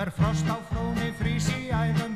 er 0.00 0.10
frost 0.16 0.48
á 0.48 0.56
flóni, 0.70 1.10
frís 1.18 1.50
í 1.52 1.68
æðum 1.68 2.09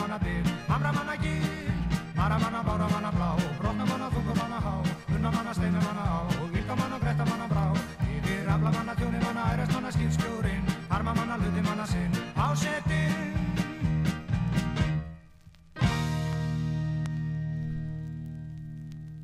hríðamanna 0.00 0.18
byr, 0.24 0.46
hamramanna 0.68 1.14
gíl, 1.20 1.72
maramanna, 2.16 2.62
báramanna 2.64 3.10
blá, 3.12 3.36
brotnamanna, 3.58 4.08
þungumanna 4.14 4.60
há, 4.64 4.72
unnamanna, 5.12 5.52
steinamanna 5.52 6.04
á, 6.08 6.20
ylkamanna, 6.56 6.98
brettamanna 7.02 7.48
brá, 7.50 7.64
yfir 8.08 8.48
aflamanna, 8.48 8.94
tjónimanna, 8.96 9.44
æresmanna, 9.52 9.90
skipstjórin, 9.92 10.64
harmamanna, 10.88 11.36
hlutimanna 11.36 11.86
sinn, 11.86 12.16
ásetinn. 12.32 13.36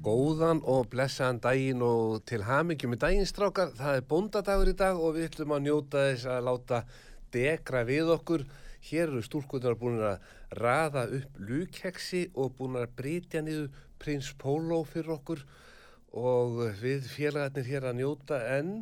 Góðan 0.05 0.61
og 0.63 0.91
blessaðan 0.93 1.41
daginn 1.41 1.81
og 1.83 2.21
til 2.29 2.45
hamingjum 2.45 2.95
í 2.95 3.01
daginn 3.01 3.27
strákar. 3.27 3.73
Það 3.75 3.97
er 3.97 4.07
bóndadagur 4.13 4.69
í 4.71 4.77
dag 4.77 5.01
og 5.01 5.17
við 5.17 5.33
ætlum 5.33 5.57
að 5.57 5.65
njóta 5.65 6.05
þess 6.11 6.29
að 6.31 6.47
láta 6.47 6.85
dekra 7.33 7.83
við 7.89 8.13
okkur. 8.15 8.47
Hér 8.87 9.09
eru 9.09 9.23
stúrkunnar 9.25 9.75
búin 9.79 9.99
að 9.99 10.21
raða 10.55 11.07
upp 11.17 11.39
lúkeksi 11.43 12.27
og 12.39 12.53
búin 12.59 12.77
að 12.79 12.93
breytja 12.99 13.41
niður 13.43 13.73
prins 13.99 14.29
Pólo 14.39 14.83
fyrir 14.87 15.17
okkur. 15.17 15.41
Og 16.17 16.61
við 16.79 17.09
félagarnir 17.11 17.67
hér 17.67 17.89
að 17.91 17.99
njóta 17.99 18.39
en 18.55 18.77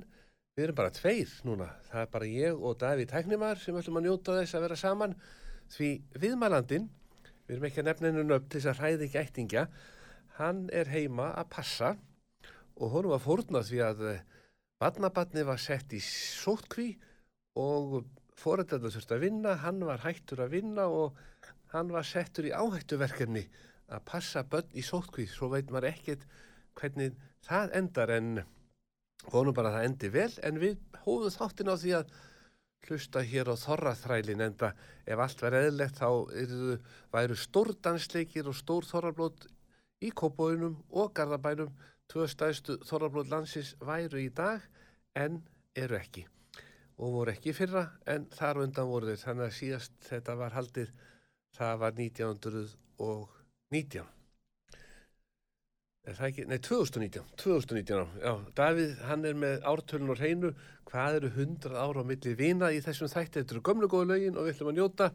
við 0.55 0.67
erum 0.67 0.79
bara 0.79 0.93
tveir 0.95 1.31
núna. 1.49 1.71
Það 1.89 2.03
er 2.03 2.11
bara 2.13 2.29
ég 2.29 2.61
og 2.61 2.77
Davíð 2.83 3.09
Tæknimar 3.15 3.63
sem 3.63 3.79
ætlum 3.81 4.01
að 4.01 4.07
njóta 4.09 4.37
þess 4.39 4.59
að 4.59 4.67
vera 4.67 4.79
saman. 4.79 5.17
Því 5.73 5.89
viðmælandin, 6.21 6.91
við 7.47 7.57
erum 7.57 7.69
ekki 7.71 7.81
að 7.83 7.89
nefna 7.89 8.11
hennu 8.11 8.27
nöfn 8.29 8.51
til 8.53 8.61
þess 8.61 8.73
að 8.75 8.83
hræði 8.83 9.09
ekki 9.09 9.21
ættingja, 9.23 9.65
hann 10.37 10.67
er 10.69 10.93
heima 10.93 11.31
að 11.33 11.49
passa. 11.57 11.95
Og 12.77 12.93
honum 12.93 13.15
var 13.15 13.25
fórnað 13.25 13.71
því 13.71 13.81
að 13.89 14.05
badnabatni 14.83 15.47
var 15.49 15.63
sett 15.63 15.97
í 15.97 16.03
sótkví 16.05 16.91
og 17.57 18.05
fóröldarna 18.41 18.91
þurfti 18.91 19.17
að 19.17 19.25
vinna, 19.27 19.55
hann 19.63 19.85
var 19.87 20.03
hættur 20.05 20.45
að 20.45 20.57
vinna 20.59 20.89
og 20.91 21.21
hann 21.75 21.93
var 21.95 22.07
settur 22.07 22.49
í 22.49 22.55
áhættuverkefni 22.55 23.45
að 23.95 24.05
passa 24.09 24.43
börn 24.49 24.75
í 24.75 24.83
sótkví, 24.85 25.27
svo 25.29 25.51
veit 25.53 25.71
maður 25.71 25.91
ekkert 25.93 26.27
hvernig 26.79 27.17
það 27.47 27.75
endar 27.81 28.13
en 28.15 28.31
vonum 29.31 29.57
bara 29.57 29.71
að 29.71 29.79
það 29.79 29.89
endi 29.89 30.13
vel 30.15 30.31
en 30.43 30.61
við 30.63 31.01
hóðum 31.05 31.35
þáttin 31.35 31.73
á 31.73 31.77
því 31.77 31.95
að 32.01 32.15
hlusta 32.85 33.23
hér 33.25 33.49
á 33.49 33.55
þorraþrælin 33.57 34.45
enda 34.45 34.75
ef 35.09 35.23
allt 35.25 35.45
verið 35.45 35.71
eðlegt 35.71 36.01
þá 36.01 36.09
eru, 36.43 36.77
væru 37.15 37.39
stórdansleikir 37.41 38.51
og 38.51 38.59
stór 38.59 38.89
þorrablót 38.89 39.49
í 40.05 40.13
Kópóinum 40.13 40.77
og 40.93 41.15
Garðabænum. 41.17 41.73
Tvö 42.13 42.29
stæðstu 42.29 42.77
þorrablót 42.85 43.33
landsins 43.33 43.73
væru 43.81 44.21
í 44.21 44.29
dag 44.29 44.61
en 45.17 45.41
eru 45.73 45.97
ekki 45.97 46.29
og 46.99 47.09
voru 47.19 47.31
ekki 47.35 47.49
í 47.51 47.57
fyrra 47.57 47.85
en 48.11 48.23
þar 48.35 48.63
undan 48.65 48.91
voru 48.91 49.07
þeir. 49.11 49.23
Þannig 49.25 49.47
að 49.49 49.59
síðast 49.59 49.95
þetta 50.09 50.33
var 50.41 50.53
haldið 50.59 50.91
það 51.55 51.75
var 51.85 51.93
1919 51.99 54.05
er 56.05 56.17
það 56.19 56.29
ekki, 56.29 56.45
nei 56.51 56.59
2019 56.61 57.29
2019, 57.41 58.17
já, 58.21 58.33
Davíð 58.59 58.99
hann 59.09 59.25
er 59.25 59.37
með 59.41 59.63
ártölun 59.71 60.13
og 60.13 60.21
hreinu. 60.21 60.51
Hvað 60.91 61.19
eru 61.19 61.31
100 61.33 61.79
ára 61.81 62.05
á 62.05 62.07
milli 62.07 62.35
vina 62.39 62.71
í 62.71 62.83
þessum 62.85 63.11
þætti, 63.11 63.41
þetta 63.41 63.57
eru 63.57 63.65
gömlu 63.65 63.89
góðu 63.91 64.11
lögin 64.13 64.37
og 64.37 64.47
við 64.47 64.55
ætlum 64.55 64.73
að 64.73 64.79
njóta. 64.79 65.11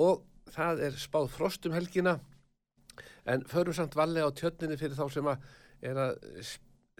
Og 0.00 0.24
það 0.54 0.84
er 0.88 0.98
spáð 1.00 1.28
frost 1.36 1.68
um 1.68 1.76
helgina. 1.76 2.16
En 3.28 3.44
förum 3.48 3.76
samt 3.76 3.96
vallega 3.98 4.32
á 4.32 4.34
tjörninni 4.34 4.80
fyrir 4.80 4.98
þá 4.98 5.06
sem 5.12 5.30
að 5.30 5.44
er 5.92 6.00
að 6.00 6.12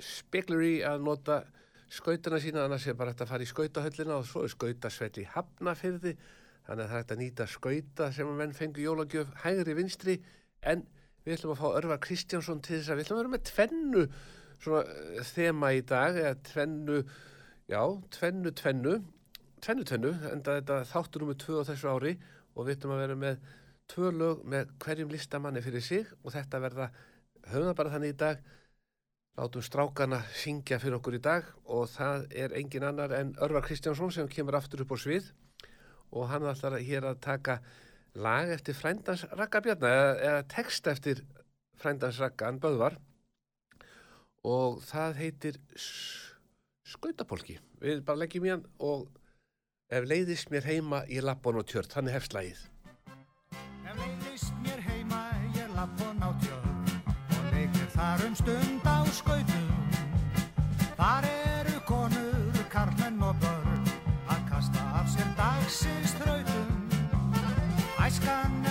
spekulari 0.03 0.77
að 0.87 1.03
nota 1.06 1.43
skautana 1.92 2.41
sína, 2.42 2.66
annars 2.66 2.86
er 2.88 2.97
bara 2.98 3.12
hægt 3.12 3.25
að 3.25 3.32
fara 3.32 3.44
í 3.44 3.50
skautahöllina 3.50 4.19
og 4.19 4.28
svo 4.28 4.44
er 4.47 4.53
skautasveit 4.54 5.20
í 5.20 5.26
hafnafyrði, 5.34 6.16
þannig 6.66 6.84
að 6.84 6.91
það 6.91 6.97
er 6.97 7.03
hægt 7.03 7.14
að 7.14 7.22
nýta 7.22 7.48
skauta 7.50 8.10
sem 8.16 8.30
að 8.32 8.38
menn 8.42 8.56
fengur 8.56 8.86
jólagjöf 8.86 9.32
hægri 9.44 9.78
vinstri, 9.78 10.19
en 10.62 10.86
við 11.26 11.36
ætlum 11.38 11.56
að 11.56 11.62
fá 11.62 11.69
Örvar 11.72 12.02
Kristjánsson 12.02 12.62
til 12.64 12.78
þess 12.78 12.92
að 12.92 13.00
við 13.00 13.06
ætlum 13.06 13.19
að 13.19 13.22
vera 13.22 13.34
með 13.36 13.48
tvennu 13.50 14.06
svona 14.62 14.84
eh, 14.86 15.25
þema 15.32 15.72
í 15.76 15.82
dag, 15.92 16.22
eða 16.22 16.38
tvennu 16.48 17.02
já, 17.70 17.82
tvennu, 18.16 18.54
tvennu 18.62 18.97
tvennu, 19.62 19.86
tvennu, 19.86 20.12
enda 20.32 20.56
þetta 20.58 20.78
þáttur 20.91 21.22
nummið 21.22 21.38
tvö 21.44 21.60
á 21.62 21.69
þessu 21.70 21.91
ári. 21.92 22.16
Og 22.56 22.66
við 22.66 22.76
ætlum 22.76 22.94
að 22.97 23.02
vera 23.04 23.19
með 23.19 23.44
tvö 23.92 24.10
lög 24.16 24.42
með 24.52 24.72
hverjum 24.82 25.12
listamanni 25.12 25.62
fyrir 25.64 25.84
sig. 25.86 26.10
Og 26.22 26.34
þetta 26.34 26.60
verða, 26.62 26.88
höfum 27.47 27.69
það 27.70 27.78
bara 27.78 27.94
þannig 27.94 28.14
í 28.14 28.19
dag 28.25 28.42
látum 29.38 29.65
strákana 29.65 30.20
syngja 30.37 30.78
fyrir 30.81 30.98
okkur 30.98 31.16
í 31.16 31.22
dag 31.25 31.47
og 31.65 31.87
það 31.93 32.26
er 32.37 32.56
engin 32.59 32.84
annar 32.84 33.15
en 33.16 33.32
Örvar 33.41 33.65
Kristjánsson 33.65 34.12
sem 34.12 34.28
kemur 34.28 34.59
aftur 34.59 34.84
upp 34.84 34.93
á 34.93 34.98
svið 35.00 35.31
og 36.12 36.28
hann 36.28 36.44
ætlar 36.48 36.76
hér 36.84 37.06
að 37.09 37.22
taka 37.25 37.60
lag 38.15 38.50
eftir 38.53 38.76
frændans 38.76 39.25
Raka 39.32 39.62
Bjarnar 39.65 39.97
eða, 39.97 40.12
eða 40.20 40.43
text 40.53 40.91
eftir 40.93 41.22
frændans 41.81 42.20
Raka 42.20 42.50
en 42.53 42.60
Böðvar. 42.60 42.98
Og 44.44 44.82
það 44.84 45.19
heitir 45.22 45.59
Skautapolki 46.93 47.56
við 47.81 48.02
bara 48.05 48.25
leggjum 48.25 48.49
í 48.49 48.52
hann 48.52 48.67
og 48.82 49.06
ef 49.93 50.05
leiðist 50.08 50.52
mér 50.52 50.67
heima 50.69 51.05
í 51.08 51.23
labbon 51.25 51.62
og 51.62 51.70
tjört 51.70 51.94
þannig 51.94 52.19
hefst 52.19 52.37
lagið. 52.37 52.67
Ef 53.87 53.96
leiðist 53.96 54.52
mér 54.67 54.84
heima 54.90 55.25
ég 55.56 55.73
lappon 55.79 56.20
á 56.20 56.29
tjörn 56.43 56.62
og 57.93 57.99
leikir 57.99 58.23
þar 58.23 58.27
um 58.27 58.35
stund 58.35 58.87
á 58.87 59.05
skautum. 59.12 59.69
Þar 60.97 61.25
eru 61.25 61.81
konur, 61.87 62.65
karlmenn 62.71 63.23
og 63.23 63.37
börn 63.41 63.85
að 64.29 64.49
kasta 64.50 64.81
af 64.94 65.09
sér 65.09 65.29
dagsins 65.37 66.15
þrautum. 66.19 66.89
Æskan 68.06 68.62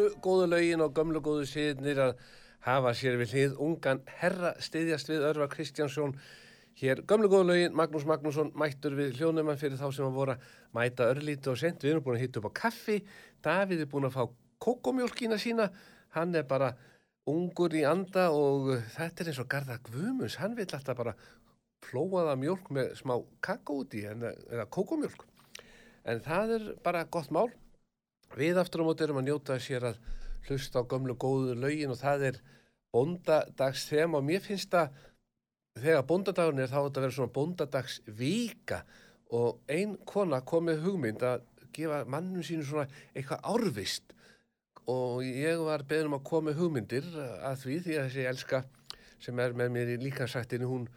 Gömlu 0.00 0.20
góðu 0.24 0.46
lögin 0.48 0.80
og 0.80 0.94
gömlu 0.96 1.20
góðu 1.20 1.44
síðnir 1.48 1.98
að 2.00 2.20
hafa 2.64 2.92
sér 2.96 3.18
við 3.20 3.32
hlið 3.34 3.56
ungan 3.60 3.98
herra 4.20 4.54
stiðjast 4.62 5.10
við 5.12 5.26
Örvar 5.28 5.50
Kristjánsson. 5.52 6.14
Hér 6.80 7.02
gömlu 7.04 7.28
góðu 7.28 7.48
lögin, 7.50 7.74
Magnús 7.76 8.06
Magnússon 8.08 8.52
mættur 8.56 8.96
við 8.96 9.18
hljónumann 9.18 9.58
fyrir 9.60 9.76
þá 9.76 9.90
sem 9.92 10.06
að 10.06 10.16
voru 10.16 10.36
að 10.36 10.46
mæta 10.78 11.10
örlíti 11.12 11.50
og 11.52 11.58
sent. 11.60 11.84
Við 11.84 11.92
erum 11.92 12.06
búin 12.06 12.16
að 12.16 12.24
hitta 12.24 12.40
upp 12.40 12.48
á 12.48 12.58
kaffi. 12.62 12.96
Davíð 13.44 13.84
er 13.84 13.90
búin 13.92 14.08
að 14.08 14.16
fá 14.16 14.24
kókomjólkina 14.64 15.36
sína. 15.40 15.68
Hann 16.16 16.32
er 16.34 16.48
bara 16.48 16.72
ungur 17.28 17.76
í 17.76 17.84
anda 17.84 18.30
og 18.32 18.72
þetta 18.96 19.20
er 19.26 19.32
eins 19.34 19.42
og 19.44 19.50
Garðar 19.52 19.82
Guðmunds. 19.84 20.38
Hann 20.40 20.56
vil 20.56 20.64
alltaf 20.70 20.96
bara 20.96 21.12
plóaða 21.84 22.38
mjólk 22.40 22.72
með 22.72 22.94
smá 22.96 23.18
kakó 23.44 23.82
út 23.84 23.92
í, 24.00 24.06
en- 24.08 24.24
eða 24.48 24.64
kókomjólk. 24.72 25.26
En 26.08 26.20
það 26.24 26.54
er 26.56 26.70
bara 26.82 27.04
gott 27.04 27.28
mál. 27.30 27.50
Við 28.36 28.60
aftur 28.62 28.84
á 28.84 28.88
móti 28.88 29.06
erum 29.06 29.20
að 29.20 29.28
njóta 29.28 29.58
sér 29.62 29.90
að 29.90 30.00
hlusta 30.48 30.82
á 30.82 30.88
gömlu 30.90 31.16
góðu 31.18 31.56
lögin 31.58 31.92
og 31.92 32.00
það 32.00 32.26
er 32.30 32.40
bóndadags 32.94 33.86
þema 33.90 34.20
og 34.20 34.26
mér 34.26 34.42
finnst 34.44 34.74
að 34.74 34.94
þegar 35.80 36.06
bóndadagurinn 36.08 36.64
er 36.64 36.70
þá 36.70 36.80
þetta 36.80 37.04
vera 37.04 37.16
svona 37.16 37.34
bóndadags 37.34 38.00
vika 38.06 38.80
og 39.34 39.60
ein 39.70 39.96
kona 40.06 40.40
kom 40.46 40.66
með 40.66 40.84
hugmynd 40.86 41.22
að 41.26 41.44
gefa 41.74 42.02
mannum 42.10 42.42
sínu 42.46 42.66
svona 42.66 42.88
eitthvað 43.14 43.44
árvist. 43.46 44.16
Og 44.90 45.22
ég 45.22 45.60
var 45.62 45.84
beðin 45.86 46.10
um 46.10 46.16
að 46.18 46.26
koma 46.26 46.50
með 46.50 46.62
hugmyndir 46.64 47.06
að 47.46 47.60
því 47.62 47.76
því 47.84 47.98
að 47.98 48.08
þessi 48.08 48.26
elska 48.30 48.62
sem 49.20 49.42
er 49.42 49.54
með 49.54 49.74
mér 49.74 49.92
í 49.94 50.00
líkansættinu 50.00 50.66
hún 50.70 50.88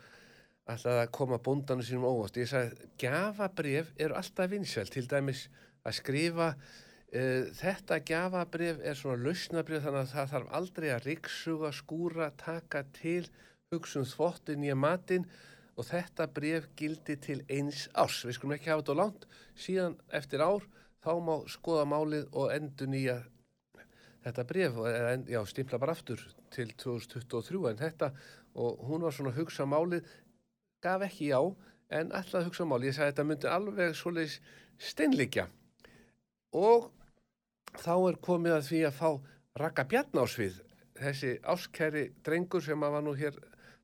alltaf 0.69 1.01
að 1.01 1.11
koma 1.13 1.41
bóndanum 1.43 1.85
sínum 1.85 2.07
óvast. 2.07 2.39
Ég 2.39 2.49
sagði, 2.49 2.87
gjafabref 3.01 3.91
eru 3.99 4.17
alltaf 4.17 4.49
vinsæl, 4.49 4.87
til 4.89 5.05
dæmis 5.11 5.47
að 5.83 5.97
skrifa 5.99 6.53
þetta 7.13 7.99
gjafabrif 8.01 8.79
er 8.81 8.97
svona 8.97 9.21
lausnabrif 9.21 9.83
þannig 9.85 10.01
að 10.01 10.13
það 10.15 10.31
þarf 10.31 10.53
aldrei 10.59 10.87
að 10.89 11.03
ríksuga, 11.07 11.69
skúra, 11.77 12.31
taka 12.41 12.83
til, 12.95 13.27
hugsa 13.73 14.01
um 14.01 14.07
þvottin 14.09 14.65
í 14.65 14.71
að 14.73 14.79
matinn. 14.81 15.27
Og 15.77 15.85
þetta 15.89 16.27
bref 16.29 16.67
gildi 16.77 17.15
til 17.21 17.39
eins 17.49 17.87
árs. 17.97 18.23
Við 18.25 18.37
skulum 18.37 18.55
ekki 18.55 18.69
hafa 18.69 18.83
þetta 18.83 18.93
á 18.97 19.01
langt, 19.01 19.27
síðan 19.57 19.95
eftir 20.13 20.41
ár 20.45 20.65
þá 21.03 21.11
má 21.21 21.35
skoða 21.49 21.85
málið 21.89 22.27
og 22.31 22.51
endur 22.53 22.89
nýja 22.89 23.19
þetta 24.23 24.45
eða 24.53 25.13
en- 25.13 25.25
já, 25.27 25.45
stimpla 25.45 25.79
bara 25.79 25.91
aftur 25.91 26.21
til 26.49 26.69
2023 26.77 27.69
en 27.69 27.77
þetta 27.77 28.13
og 28.55 28.79
hún 28.87 29.01
var 29.01 29.11
svona 29.11 29.33
að 29.33 29.41
hugsa 29.41 29.65
málið, 29.65 30.05
gaf 30.81 31.01
ekki 31.01 31.29
já 31.33 31.41
en 31.89 32.11
alltaf 32.11 32.45
hugsa 32.45 32.63
málið. 32.65 32.87
Ég 32.89 32.95
sagði 32.97 33.11
þetta 33.11 33.25
myndi 33.25 33.47
alveg 33.49 33.95
svoleiðis 33.95 34.39
steinleikja. 34.77 35.47
Og 36.53 36.91
þá 37.79 37.93
er 38.09 38.19
komið 38.27 38.57
að 38.57 38.67
því 38.69 38.83
að 38.87 38.99
fá 38.99 39.09
Raka 39.61 39.85
Bjarnásvið, 39.89 40.61
þessi 40.99 41.33
áskæri 41.53 42.05
drengur 42.25 42.63
sem 42.65 42.79
var 42.79 43.03
nú 43.05 43.13
hér 43.17 43.37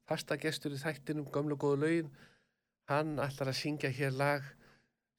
fasta 0.09 0.37
gestur 0.41 0.73
í 0.73 0.79
þættinum, 0.81 1.29
gömlu 1.33 1.57
góðu 1.59 1.81
lögin, 1.83 2.13
hann 2.89 3.19
ætlar 3.21 3.51
að 3.51 3.59
syngja 3.61 3.91
hér 3.93 4.15
lag 4.17 4.47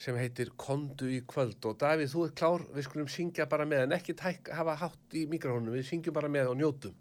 sem 0.01 0.17
heitir 0.17 0.51
Kondu 0.57 1.11
í 1.13 1.21
kvöld 1.29 1.65
og 1.69 1.77
Davíð, 1.81 2.11
þú 2.15 2.25
ert 2.27 2.37
klár, 2.41 2.65
við 2.75 2.87
skulum 2.89 3.11
syngja 3.13 3.47
bara 3.51 3.67
með 3.69 3.85
en 3.85 3.97
ekki 3.99 4.17
tæk, 4.17 4.51
hafa 4.57 4.79
hátt 4.81 5.17
í 5.17 5.27
mikrofónum, 5.31 5.75
við 5.77 5.87
syngjum 5.91 6.17
bara 6.17 6.31
með 6.33 6.55
og 6.55 6.61
njótum. 6.61 6.97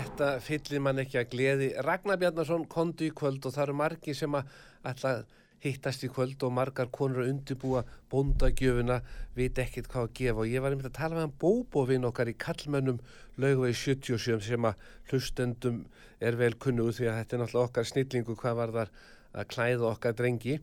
Þetta 0.00 0.28
fyllir 0.40 0.80
mann 0.80 1.00
ekki 1.02 1.18
að 1.20 1.32
gleði. 1.34 1.66
Ragnar 1.84 2.16
Bjarnason 2.20 2.62
kondu 2.72 3.04
í 3.04 3.12
kvöld 3.12 3.44
og 3.44 3.52
það 3.52 3.66
eru 3.66 3.74
margi 3.76 4.14
sem 4.16 4.36
að 4.38 4.54
alltaf 4.88 5.36
hittast 5.60 6.06
í 6.06 6.08
kvöld 6.08 6.40
og 6.46 6.54
margar 6.56 6.88
konur 6.88 7.20
að 7.20 7.34
undibúa 7.34 7.82
bóndagjöfuna, 8.08 8.96
veit 9.36 9.58
ekkert 9.60 9.90
hvað 9.92 10.06
að 10.06 10.14
gefa 10.16 10.40
og 10.40 10.48
ég 10.48 10.64
var 10.64 10.72
einmitt 10.72 10.88
að 10.88 10.96
tala 10.96 11.18
með 11.18 11.26
hann 11.26 11.34
bóbovinn 11.42 12.08
okkar 12.08 12.30
í 12.32 12.36
kallmönnum 12.46 13.02
laugvegi 13.36 13.76
77 13.82 14.46
sem 14.46 14.68
að 14.70 14.86
hlustendum 15.10 15.82
er 16.16 16.40
vel 16.40 16.54
kunnuð 16.64 16.94
því 16.96 17.10
að 17.10 17.18
þetta 17.20 17.36
er 17.36 17.42
náttúrulega 17.42 17.68
okkar 17.68 17.90
snillingu 17.92 18.38
hvað 18.40 18.60
var 18.62 18.74
þar 18.78 18.94
að 19.36 19.52
klæða 19.52 19.90
okkar 19.90 20.16
drengi 20.16 20.56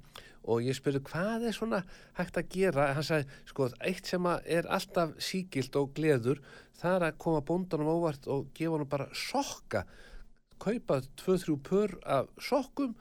og 0.48 0.64
ég 0.64 0.78
spurði 0.78 1.04
hvað 1.10 1.48
er 1.50 1.56
svona 1.56 1.82
hægt 2.18 2.40
að 2.40 2.50
gera? 2.54 2.92
Hann 2.96 3.06
sagði 3.06 3.28
sko 3.50 3.68
eitt 3.84 4.08
sem 4.08 4.30
er 4.32 4.70
alltaf 4.72 5.16
síkild 5.24 5.76
og 5.80 5.92
gleður 5.98 6.42
það 6.80 6.96
er 6.96 7.08
að 7.10 7.20
koma 7.24 7.44
bóndanum 7.46 7.92
óvart 7.92 8.30
og 8.32 8.48
gefa 8.56 8.78
hann 8.78 8.90
bara 8.90 9.10
sokka. 9.16 9.84
Kaupa 10.58 11.02
2-3 11.22 11.58
pör 11.62 11.98
af 12.06 12.32
sokkum 12.42 12.96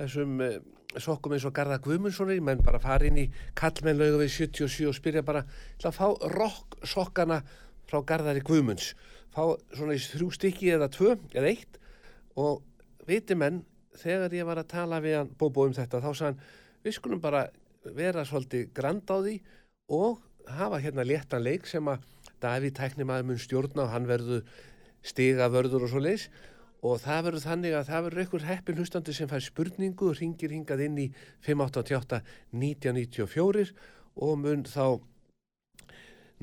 þessum 0.00 0.40
eh, 0.42 0.58
sokkum 1.00 1.36
eins 1.36 1.44
og 1.46 1.54
Garða 1.56 1.78
Guðmundssoni 1.84 2.38
menn 2.44 2.64
bara 2.64 2.80
fara 2.82 3.06
inn 3.08 3.20
í 3.20 3.26
kallmennlaugu 3.58 4.22
við 4.22 4.32
77 4.38 4.88
og 4.90 4.96
spyrja 4.96 5.22
bara 5.26 5.44
til 5.76 5.90
að 5.90 5.98
fá 5.98 6.06
rock 6.32 6.78
sokkana 6.88 7.42
frá 7.86 8.00
Garðari 8.08 8.42
Guðmunds? 8.46 8.94
Fá 9.34 9.42
svona 9.76 9.96
í 9.96 10.02
þrjú 10.02 10.30
stykki 10.34 10.72
eða 10.74 10.90
tvö 10.92 11.16
eða 11.34 11.50
eitt. 11.52 11.80
Og 12.40 12.62
viti 13.08 13.36
menn 13.38 13.62
þegar 13.96 14.34
ég 14.36 14.48
var 14.48 14.60
að 14.60 14.70
tala 14.72 15.00
við 15.04 15.20
hann 15.20 15.34
Bóbo 15.38 15.66
um 15.66 15.76
þetta 15.76 16.02
þá 16.04 16.10
sagðan 16.12 16.40
við 16.86 16.96
skulum 16.96 17.22
bara 17.22 17.46
vera 17.96 18.24
svolítið 18.26 18.70
grand 18.74 19.06
á 19.10 19.16
því 19.18 19.36
og 19.96 20.22
hafa 20.46 20.80
hérna 20.82 21.06
léttan 21.06 21.44
leik 21.44 21.66
sem 21.66 21.86
að 21.90 22.04
Davíð 22.42 22.74
tæknimaður 22.76 23.24
mun 23.30 23.38
stjórna 23.40 23.86
og 23.86 23.92
hann 23.94 24.06
verður 24.08 24.42
stiga 25.06 25.48
vörður 25.48 25.86
og 25.86 25.92
svo 25.92 26.02
leis 26.04 26.26
og 26.84 27.00
það 27.00 27.22
verður 27.26 27.44
þannig 27.46 27.76
að 27.76 27.86
það 27.88 28.04
verður 28.06 28.22
einhver 28.22 28.46
heppin 28.50 28.80
hlustandi 28.80 29.14
sem 29.16 29.30
fær 29.30 29.44
spurningu 29.44 30.10
og 30.10 30.18
ringir 30.20 30.52
hingað 30.52 30.84
inn 30.84 30.98
í 31.00 31.06
588 31.46 32.20
1994 32.52 33.72
og 34.26 34.34
mun 34.42 34.66
þá 34.68 35.00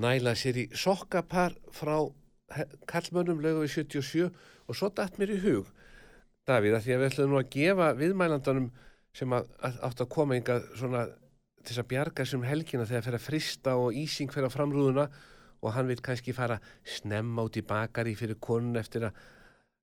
næla 0.02 0.34
sér 0.40 0.64
í 0.64 0.66
sokkapar 0.74 1.56
frá 1.76 2.10
kallmönnum 2.90 3.44
lögu 3.44 3.68
við 3.68 3.76
77 3.78 4.32
og 4.68 4.78
svo 4.78 4.90
dætt 4.90 5.20
mér 5.22 5.36
í 5.38 5.42
hug 5.46 5.70
Davíð 6.50 6.80
að 6.80 6.88
því 6.88 6.96
að 6.96 7.04
við 7.04 7.12
ætlum 7.12 7.32
nú 7.32 7.40
að 7.40 7.52
gefa 7.54 7.94
viðmælandanum 8.02 8.72
sem 9.18 9.36
að, 9.36 9.52
að, 9.62 9.78
átt 9.90 10.02
að 10.04 10.12
koma 10.16 10.40
yngað 10.40 10.66
svona 10.80 11.04
til 11.64 11.78
að 11.80 11.90
bjarga 11.94 12.26
sem 12.28 12.44
helgina 12.44 12.88
þegar 12.90 13.06
fyrir 13.06 13.20
að 13.20 13.28
frista 13.28 13.76
og 13.80 13.96
ísing 13.96 14.34
fyrir 14.34 14.50
að 14.50 14.58
framrúðuna 14.58 15.06
og 15.64 15.72
hann 15.78 15.88
vil 15.88 16.02
kannski 16.04 16.36
fara 16.36 16.58
snemma 16.84 17.46
út 17.48 17.60
í 17.60 17.64
bakari 17.68 18.18
fyrir 18.20 18.40
konun 18.44 18.82
eftir 18.82 19.08
að 19.08 19.22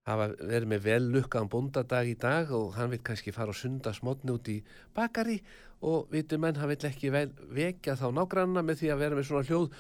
hafa 0.09 0.29
verið 0.39 0.69
með 0.73 0.85
vel 0.85 1.03
lukkaðan 1.15 1.51
bondadag 1.53 2.09
í 2.11 2.17
dag 2.21 2.53
og 2.57 2.75
hann 2.77 2.91
vil 2.93 3.01
kannski 3.05 3.33
fara 3.37 3.55
og 3.55 3.59
sunda 3.59 3.93
smotni 3.97 4.35
út 4.35 4.51
í 4.53 4.59
bakari 4.97 5.39
og 5.81 6.11
vitur 6.13 6.41
menn, 6.41 6.59
hann 6.61 6.69
vil 6.69 6.89
ekki 6.91 7.13
vel, 7.13 7.31
vekja 7.57 7.97
þá 7.97 8.11
nágranna 8.13 8.65
með 8.65 8.83
því 8.83 8.91
að 8.93 9.03
vera 9.05 9.17
með 9.17 9.29
svona 9.31 9.47
hljóð. 9.49 9.71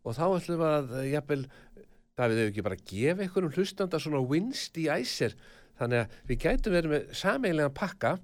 Og 0.00 0.16
þá 0.16 0.24
ætlum 0.38 0.62
að 0.64 0.94
jafnvel, 1.10 1.42
það 2.16 2.30
við 2.32 2.38
hefur 2.40 2.52
ekki 2.52 2.64
bara 2.64 2.84
gefa 2.92 3.24
einhvernum 3.26 3.56
hlustanda 3.56 4.00
svona 4.00 4.22
winst 4.30 4.80
í 4.80 4.86
æsir 4.88 5.36
þannig 5.80 6.04
að 6.04 6.18
við 6.28 6.42
gætum 6.44 6.76
verið 6.76 6.94
með 6.94 7.14
sameilega 7.16 7.72
pakka. 7.74 8.16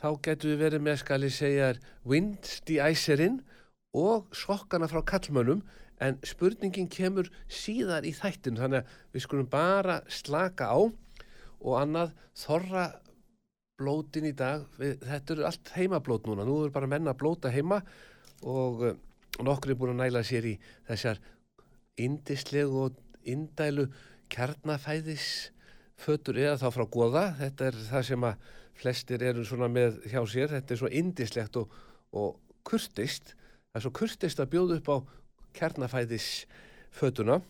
Þá 0.00 0.08
gætum 0.24 0.52
við 0.52 0.60
verið 0.64 0.84
með 0.84 0.98
skal 1.00 1.22
ég 1.24 1.34
segja 1.34 1.70
æsirinn 2.88 3.40
og 3.94 4.34
sokkana 4.34 4.88
frá 4.90 5.00
kallmönnum 5.06 5.62
en 6.02 6.18
spurningin 6.26 6.90
kemur 6.90 7.30
síðar 7.46 8.06
í 8.06 8.12
þættin 8.16 8.58
þannig 8.58 8.82
að 8.82 8.98
við 9.14 9.24
skulum 9.24 9.50
bara 9.50 10.00
slaka 10.10 10.68
á. 10.70 10.80
Og 11.64 11.78
annað 11.80 12.12
þorra 12.36 12.88
blótin 13.80 14.28
í 14.28 14.34
dag. 14.36 14.66
Við, 14.78 14.98
þetta 15.02 15.34
eru 15.34 15.46
allt 15.48 15.72
heimablót 15.78 16.28
núna. 16.28 16.44
Nú 16.46 16.58
eru 16.64 16.74
bara 16.74 16.90
menna 16.90 17.14
blóta 17.16 17.52
heima. 17.54 17.80
Og 18.44 18.84
uh, 18.84 18.98
nokkur 19.40 19.72
er 19.72 19.78
búin 19.80 19.94
að 19.94 20.02
næla 20.02 20.24
sér 20.26 20.50
í 20.50 20.58
þessar 20.90 21.22
indislegu 21.96 22.84
og 22.84 23.00
indælu 23.30 23.86
kjarnafæðis 24.32 25.53
fötur 26.00 26.38
eða 26.40 26.58
þá 26.62 26.68
frá 26.74 26.84
goða. 26.90 27.24
Þetta 27.38 27.70
er 27.70 27.80
það 27.90 28.06
sem 28.10 28.26
að 28.30 28.50
flestir 28.74 29.22
eru 29.22 29.44
svona 29.46 29.68
með 29.70 30.00
hjá 30.10 30.20
sér. 30.26 30.50
Þetta 30.56 30.74
er 30.74 30.80
svo 30.82 30.90
indislegt 30.90 31.58
og, 31.60 31.74
og 32.14 32.40
kurtist 32.66 33.34
það 33.74 33.80
er 33.80 33.84
svo 33.84 33.94
kurtist 33.98 34.40
að 34.40 34.52
bjóða 34.54 34.78
upp 34.80 34.90
á 34.90 34.96
kjarnafæðis 35.58 36.28
fötuna 36.94 37.40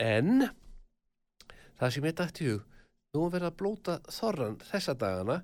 en 0.00 0.46
það 1.78 1.92
sem 1.94 2.06
ég 2.08 2.16
dætt 2.18 2.40
í 2.42 2.48
hug 2.50 2.62
nú 3.14 3.26
verða 3.30 3.50
að 3.52 3.58
blóta 3.60 3.98
þorran 4.10 4.56
þessa 4.64 4.96
dagana 4.98 5.42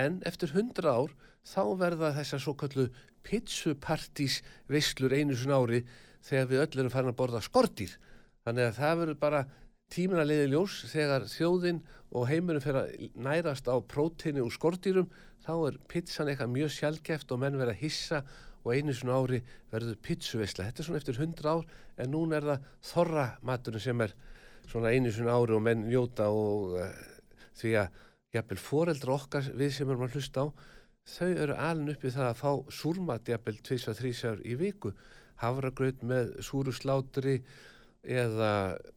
en 0.00 0.22
eftir 0.26 0.54
hundra 0.56 0.96
ár 0.98 1.12
þá 1.46 1.60
verða 1.82 2.14
þessar 2.16 2.42
svo 2.42 2.56
kallu 2.58 2.88
pizzupartís 3.24 4.40
veislur 4.72 5.14
einu 5.14 5.36
svona 5.36 5.60
ári 5.62 5.84
þegar 6.24 6.50
við 6.50 6.64
öll 6.64 6.80
erum 6.80 6.94
farin 6.96 7.12
að 7.12 7.20
borða 7.20 7.44
skortýr 7.44 7.94
þannig 8.44 8.70
að 8.70 8.80
það 8.80 8.98
verður 9.02 9.20
bara 9.20 9.44
tímin 9.94 10.20
að 10.20 10.30
leiði 10.30 10.48
ljós 10.52 10.80
þegar 10.90 11.28
þjóðin 11.30 11.80
og 12.14 12.26
heimurum 12.30 12.62
fer 12.62 12.78
að 12.80 12.92
nærast 13.14 13.70
á 13.70 13.76
próteinu 13.78 14.44
og 14.44 14.52
skortýrum 14.54 15.10
þá 15.44 15.54
er 15.68 15.78
pizzan 15.90 16.30
eitthvað 16.30 16.52
mjög 16.54 16.74
sjálfgeft 16.74 17.34
og 17.34 17.40
menn 17.42 17.58
verða 17.60 17.76
að 17.76 17.82
hissa 17.84 18.22
og 18.64 18.70
einu 18.72 18.94
svona 18.96 19.18
ári 19.20 19.40
verður 19.72 19.98
pizzuveisla. 20.02 20.68
Þetta 20.68 20.82
er 20.82 20.88
svona 20.88 21.00
eftir 21.02 21.20
hundra 21.20 21.56
ár 21.58 21.66
en 22.00 22.14
núna 22.14 22.38
er 22.38 22.48
það 22.48 22.68
þorra 22.90 23.26
maturinn 23.44 23.84
sem 23.84 24.04
er 24.04 24.14
svona 24.70 24.94
einu 24.94 25.12
svona 25.12 25.36
ári 25.36 25.56
og 25.56 25.64
menn 25.64 25.84
njóta 25.88 26.30
og 26.32 26.78
uh, 26.80 26.94
því 27.60 27.74
að 27.82 28.00
jafnvel 28.34 28.62
foreldra 28.62 29.18
okkar 29.18 29.50
við 29.54 29.76
sem 29.76 29.90
erum 29.90 30.06
að 30.08 30.16
hlusta 30.16 30.46
á 30.46 30.46
þau 31.04 31.28
eru 31.28 31.58
alin 31.60 31.92
uppið 31.92 32.16
það 32.16 32.30
að 32.30 32.40
fá 32.40 32.72
súrmat 32.72 33.28
jafnvel 33.28 33.58
2-3 33.68 34.32
í 34.48 34.56
viku 34.58 34.94
havragraut 35.42 36.02
með 36.06 36.32
súruslátri 36.46 37.36
eða 38.04 38.50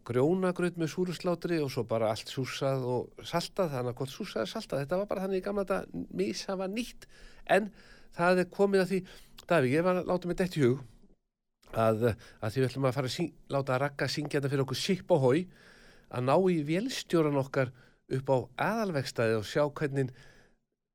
grjónagraut 0.08 0.78
með 0.80 0.92
súruslátri 0.92 1.62
og 1.64 1.72
svo 1.72 1.86
bara 1.88 2.10
allt 2.12 2.32
súsað 2.32 2.84
og 2.84 3.24
saltað, 3.28 3.72
þannig 3.76 3.94
að 3.94 4.02
hvort 4.02 4.14
súsað 4.14 4.44
er 4.44 4.52
saltað. 4.52 4.84
Þetta 4.84 5.00
var 5.02 5.10
bara 5.12 5.24
þannig 5.26 5.42
í 5.42 5.46
gamla 5.46 5.66
þetta 5.68 6.04
mísafa 6.20 6.68
nýtt. 6.72 7.08
En 7.48 7.72
það 8.18 8.44
er 8.44 8.52
komið 8.52 8.84
að 8.84 8.92
því 8.92 9.02
Daví, 9.48 9.72
ég 9.72 9.84
var 9.86 10.02
að 10.02 10.10
láta 10.10 10.28
mig 10.28 10.36
dætt 10.42 10.58
í 10.60 10.64
hug 10.66 10.80
að, 11.72 12.02
að 12.44 12.50
því 12.52 12.60
við 12.60 12.66
ætlum 12.68 12.88
að 12.90 12.96
fara 12.98 13.08
að 13.08 13.14
syng, 13.14 13.30
láta 13.54 13.76
að 13.76 13.82
rakka 13.86 14.08
syngja 14.12 14.40
þetta 14.42 14.50
fyrir 14.52 14.64
okkur 14.66 14.80
sipp 14.80 15.14
og 15.16 15.22
hói 15.24 15.38
að 16.12 16.26
ná 16.28 16.34
í 16.52 16.58
vélstjóran 16.68 17.40
okkar 17.40 17.72
upp 18.18 18.32
á 18.32 18.38
aðalvegstæði 18.66 19.38
og 19.40 19.48
sjá 19.48 19.64
hvernig 19.68 20.12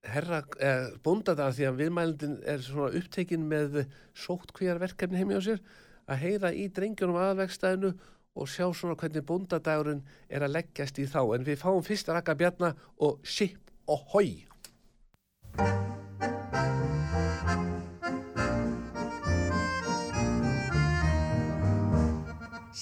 herra, 0.04 0.42
eh, 0.60 0.90
bóndadagar 1.04 1.56
því 1.56 1.68
að 1.68 1.80
viðmælindin 1.80 2.36
er 2.48 2.64
svona 2.66 2.92
upptekinn 2.98 3.48
með 3.48 3.82
sótt 4.12 4.52
hverjar 4.56 4.82
verkefni 4.82 5.22
heimi 5.22 5.38
á 5.38 5.42
sér 5.44 5.64
að 6.12 6.22
heyra 6.26 6.52
í 6.52 6.68
drengjunum 6.74 7.18
aðalvegstæðinu 7.20 7.92
og 8.32 8.48
sjá 8.48 8.66
svona 8.72 8.96
hvernig 9.00 9.26
bóndadagurinn 9.28 10.06
er 10.28 10.46
að 10.46 10.56
leggjast 10.56 11.00
í 11.02 11.08
þá. 11.08 11.20
En 11.36 11.44
við 11.48 11.60
fáum 11.64 11.84
fyrst 11.84 12.08
að 12.08 12.20
rakka 12.20 12.38
bjarna 12.38 12.72
og 13.04 13.20
sipp 13.24 13.72
og 13.90 14.08
hói 14.14 14.30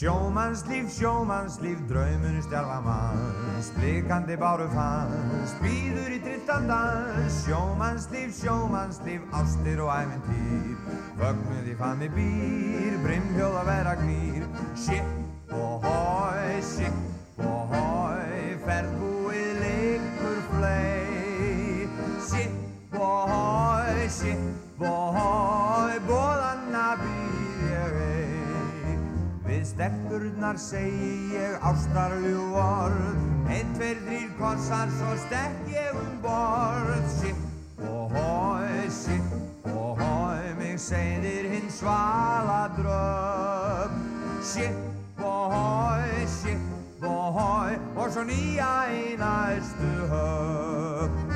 Sjómannslíf, 0.01 0.89
sjómannslíf, 0.97 1.81
draumur 1.89 2.41
stjálfa 2.41 2.81
manns, 2.81 3.67
blikandi 3.77 4.33
báru 4.41 4.65
fanns, 4.73 5.53
býður 5.61 6.15
í 6.17 6.21
trilltandans. 6.25 7.43
Sjómannslíf, 7.45 8.33
sjómannslíf, 8.39 9.27
ástir 9.37 9.83
og 9.85 9.93
æventýr, 9.93 10.79
vögnuð 11.21 11.69
í 11.69 11.77
fanni 11.83 12.09
býr, 12.17 12.97
brimhjóð 13.05 13.61
að 13.61 13.69
vera 13.69 13.95
knýr. 14.01 14.49
Sipp 14.87 15.53
og 15.53 15.85
hói, 15.85 16.57
sipp 16.65 17.45
og 17.45 17.77
hói, 17.77 18.57
ferðbúið 18.65 19.53
leikur 19.67 20.43
flei. 20.49 21.93
Sipp 22.33 22.97
og 22.97 23.37
hói, 23.37 24.09
sipp 24.09 24.81
og 24.81 25.21
hói, 25.21 26.01
bóðanna 26.09 26.30
Við 29.61 29.67
stelpurnar 29.75 30.57
segi 30.57 31.09
ég 31.35 31.65
ástarljú 31.69 32.45
orð 32.57 33.51
Einn, 33.53 33.75
tveir, 33.77 33.99
þrýr 34.07 34.31
kossar, 34.39 34.89
svo 34.95 35.11
stekk 35.27 35.67
ég 35.69 35.99
um 36.01 36.15
borð. 36.23 37.03
Sipp 37.13 37.83
og 37.85 38.15
hói, 38.15 38.87
sipp 38.89 39.69
og 39.69 40.01
hói 40.01 40.55
Mig 40.57 40.81
segðir 40.81 41.51
hinn 41.53 41.69
svala 41.77 42.63
dröf 42.79 44.01
Sipp 44.55 45.21
og 45.29 45.53
hói, 45.53 46.25
sipp 46.39 47.05
og 47.05 47.37
hói 47.37 47.77
Og 48.01 48.09
svo 48.17 48.25
nýja 48.33 48.73
í 48.97 49.13
næstu 49.21 49.93
höf 50.15 51.30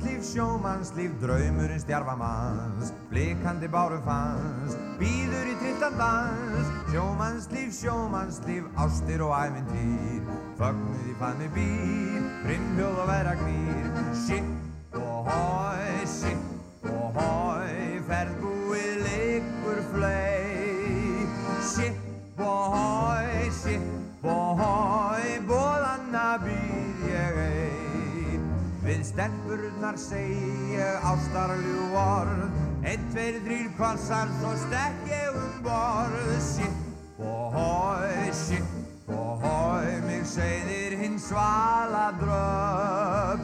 Sjómannslíf, 0.00 0.32
sjómannslíf, 0.32 1.10
draumurinn 1.20 1.80
stjarfa 1.80 2.16
manns. 2.16 2.92
Blikandi 3.10 3.68
báru 3.68 3.98
fanns, 4.00 4.72
býður 4.96 5.50
í 5.52 5.56
trittan 5.60 5.98
dans. 6.00 6.70
Sjómannslíf, 6.88 7.74
sjómannslíf, 7.82 8.64
ástir 8.80 9.20
og 9.20 9.34
ævintýr. 9.36 10.24
Fögnuð 10.56 11.04
í 11.04 11.14
fanni 11.20 11.50
býr, 11.52 12.24
brimhjóð 12.46 13.04
og 13.04 13.12
vera 13.12 13.36
gnýr 13.44 13.92
Sitt 14.16 14.96
og 14.96 15.28
hói, 15.28 16.00
sitt 16.08 16.88
og 16.88 17.20
hói 17.20 18.00
Ferðbúið 18.08 19.04
liggur 19.04 19.84
flei 19.92 20.29
stelpurnar 29.10 29.98
segi 30.00 30.76
ég 30.76 31.08
ástarljú 31.12 31.88
orð. 32.04 32.46
Einn, 32.80 33.08
tveir, 33.12 33.42
þrýr 33.44 33.72
kossar, 33.78 34.30
svo 34.40 34.54
stekk 34.66 35.10
ég 35.10 35.40
um 35.42 35.58
borð. 35.66 36.30
Sipp 36.40 36.86
og 37.20 37.52
hói, 37.52 38.32
sipp 38.32 39.08
og 39.08 39.42
hói 39.42 40.00
Mig 40.06 40.24
segðir 40.26 40.96
hinn 41.00 41.18
svala 41.20 42.10
dröf 42.20 43.40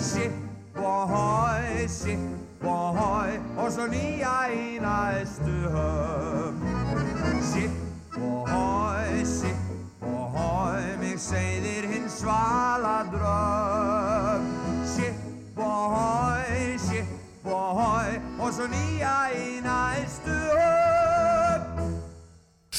Sipp 0.00 0.78
og 0.80 1.12
hói, 1.12 1.86
sipp 1.88 2.64
og 2.64 2.98
hói 2.98 3.38
Og 3.56 3.70
svo 3.72 3.86
nýja 3.90 4.36
í 4.54 4.78
næstu 4.82 5.58
höf 5.74 6.64
Sipp 7.52 8.18
og 8.18 8.48
hói, 8.50 9.24
sipp 9.24 10.02
og 10.02 10.38
hói 10.38 10.96
Mig 11.02 11.20
segðir 11.20 11.90
hinn 11.92 12.08
svala 12.10 13.02
dröf 13.12 13.79
Sipp 15.80 15.86
og 15.88 15.94
hói, 15.96 16.76
sipp 16.76 17.46
og 17.48 18.50
svo 18.52 18.66
nýja 18.68 19.14
í 19.32 19.62
næstu 19.64 20.34
höf 20.52 21.70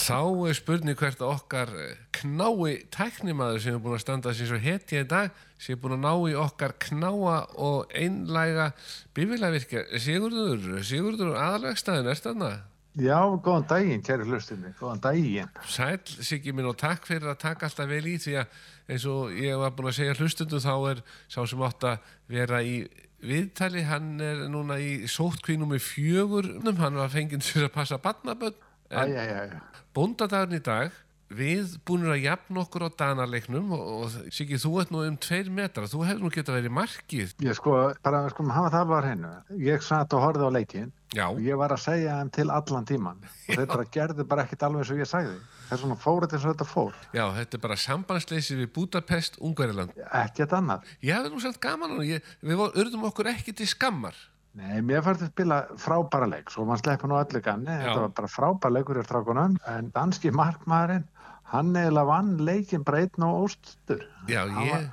Þá 0.02 0.20
er 0.50 0.58
spurning 0.60 1.00
hvert 1.00 1.24
okkar 1.26 1.72
eh, 1.82 1.98
knái 2.20 2.76
tæknimaður 2.94 3.64
sem 3.64 3.78
er 3.78 3.82
búin 3.82 3.98
að 3.98 4.04
standa 4.04 4.36
sér 4.38 4.52
svo 4.52 4.60
hetja 4.62 5.02
í 5.02 5.08
dag 5.10 5.34
sem 5.58 5.74
er 5.74 5.82
búin 5.82 5.98
að 5.98 6.04
ná 6.06 6.14
í 6.30 6.38
okkar 6.44 6.76
knáa 6.78 7.40
og 7.58 7.90
einlæga 7.90 8.70
bífilavirkja. 9.18 9.88
Sigurður, 9.98 10.84
Sigurður 10.86 11.34
aðalvegstæðin, 11.42 12.12
er 12.12 12.22
þarna? 12.22 12.52
Já, 13.00 13.24
góðan 13.40 13.68
daginn, 13.70 14.02
kæri 14.04 14.26
hlustinni, 14.28 14.74
góðan 14.76 15.00
daginn. 15.00 15.52
Sæl, 15.64 16.02
Siggi 16.04 16.52
minn 16.52 16.68
og 16.68 16.76
takk 16.80 17.06
fyrir 17.08 17.30
að 17.32 17.38
taka 17.40 17.70
alltaf 17.70 17.88
vel 17.88 18.04
í 18.04 18.18
því 18.20 18.34
að 18.42 18.58
eins 18.92 19.06
og 19.08 19.32
ég 19.40 19.62
var 19.62 19.72
búin 19.78 19.88
að 19.94 19.96
segja 20.02 20.16
hlustundu 20.20 20.60
þá 20.60 20.74
er 20.90 21.04
sá 21.32 21.40
sem 21.48 21.64
átt 21.64 21.88
að 21.88 22.10
vera 22.36 22.60
í 22.60 22.82
viðtali, 23.24 23.86
hann 23.88 24.20
er 24.26 24.44
núna 24.52 24.76
í 24.82 25.08
sótkvínum 25.08 25.72
með 25.72 25.86
fjögur, 25.88 26.52
hann 26.82 27.00
var 27.00 27.14
fenginn 27.14 27.46
fyrir 27.46 27.70
að 27.70 27.76
passa 27.78 28.02
barnabönd. 28.02 28.60
Æ, 28.92 29.08
æ, 29.08 29.24
æ, 29.24 29.40
æ. 29.56 29.82
Bóndadagurinn 29.96 30.60
í 30.60 30.64
dag, 30.66 30.92
við 31.32 31.78
búinir 31.88 32.12
að 32.18 32.26
jafna 32.26 32.66
okkur 32.66 32.90
á 32.92 32.98
danarleiknum 33.06 33.72
og, 33.78 33.90
og 34.02 34.32
Siggi, 34.36 34.60
þú 34.60 34.82
ert 34.82 34.92
nú 34.92 35.06
um 35.08 35.16
tveir 35.16 35.48
metra, 35.48 35.88
þú 35.88 36.04
hefur 36.10 36.26
nú 36.26 36.34
getað 36.34 36.60
verið 36.60 36.76
markið. 36.76 37.38
Ég 37.48 37.56
sko, 37.56 37.78
bara 38.04 38.26
sko, 38.34 38.52
hafa 38.52 38.74
það 38.82 38.90
var 38.98 39.14
hennu. 39.14 39.38
Ég 39.64 39.86
satt 39.86 40.18
og 40.18 40.26
horfði 40.28 40.52
á 40.52 40.56
leikinn 40.60 40.92
Já, 41.12 41.26
og 41.28 41.42
ég 41.44 41.58
var 41.60 41.74
að 41.76 41.82
segja 41.84 42.18
þeim 42.22 42.30
til 42.32 42.48
allan 42.56 42.86
tíman 42.88 43.18
og 43.26 43.56
þeir 43.58 43.66
bara 43.68 43.86
gerðu 43.92 44.24
bara 44.32 44.46
ekkit 44.46 44.62
alveg 44.64 44.84
eins 44.86 44.92
og 44.94 45.02
ég 45.02 45.10
sagði. 45.10 45.34
Þess 45.68 45.84
vegna 45.84 45.98
fór 46.00 46.24
þetta 46.24 46.38
eins 46.38 46.46
og 46.46 46.54
þetta 46.54 46.68
fór. 46.72 46.94
já, 47.12 47.24
þetta 47.36 47.58
er 47.58 47.64
bara 47.66 47.78
sambandsleysi 47.84 48.56
við 48.62 48.70
Budapest, 48.78 49.40
Ungverjaland. 49.44 49.92
Ekkert 50.22 50.56
annað. 50.56 50.88
Ég 51.04 51.16
hefði 51.18 51.34
nú 51.34 51.42
samt 51.44 51.60
gaman 51.64 51.98
og 51.98 52.06
ég, 52.08 52.24
við 52.44 52.64
urðum 52.70 53.08
okkur 53.12 53.32
ekki 53.34 53.56
til 53.60 53.68
skammar. 53.68 54.16
Nei, 54.56 54.82
mér 54.84 55.04
fannst 55.04 55.24
að 55.24 55.30
spila 55.32 55.62
frábæra 55.80 56.28
leik, 56.28 56.50
svo 56.52 56.66
mann 56.68 56.80
sleppa 56.80 57.08
nú 57.08 57.16
öllu 57.16 57.40
ganni, 57.44 57.72
Já. 57.72 57.86
þetta 57.86 58.02
var 58.02 58.16
bara 58.18 58.32
frábæra 58.32 58.74
leikur 58.76 59.00
í 59.00 59.04
strákunum, 59.08 59.54
en 59.72 59.92
danski 59.96 60.32
markmaðurinn, 60.36 61.06
hann 61.54 61.70
eiginlega 61.76 62.10
vann 62.10 62.34
leikin 62.44 62.84
bara 62.88 63.00
einn 63.06 63.28
og 63.30 63.46
óstur. 63.46 64.04
Já, 64.28 64.42
ég, 64.68 64.90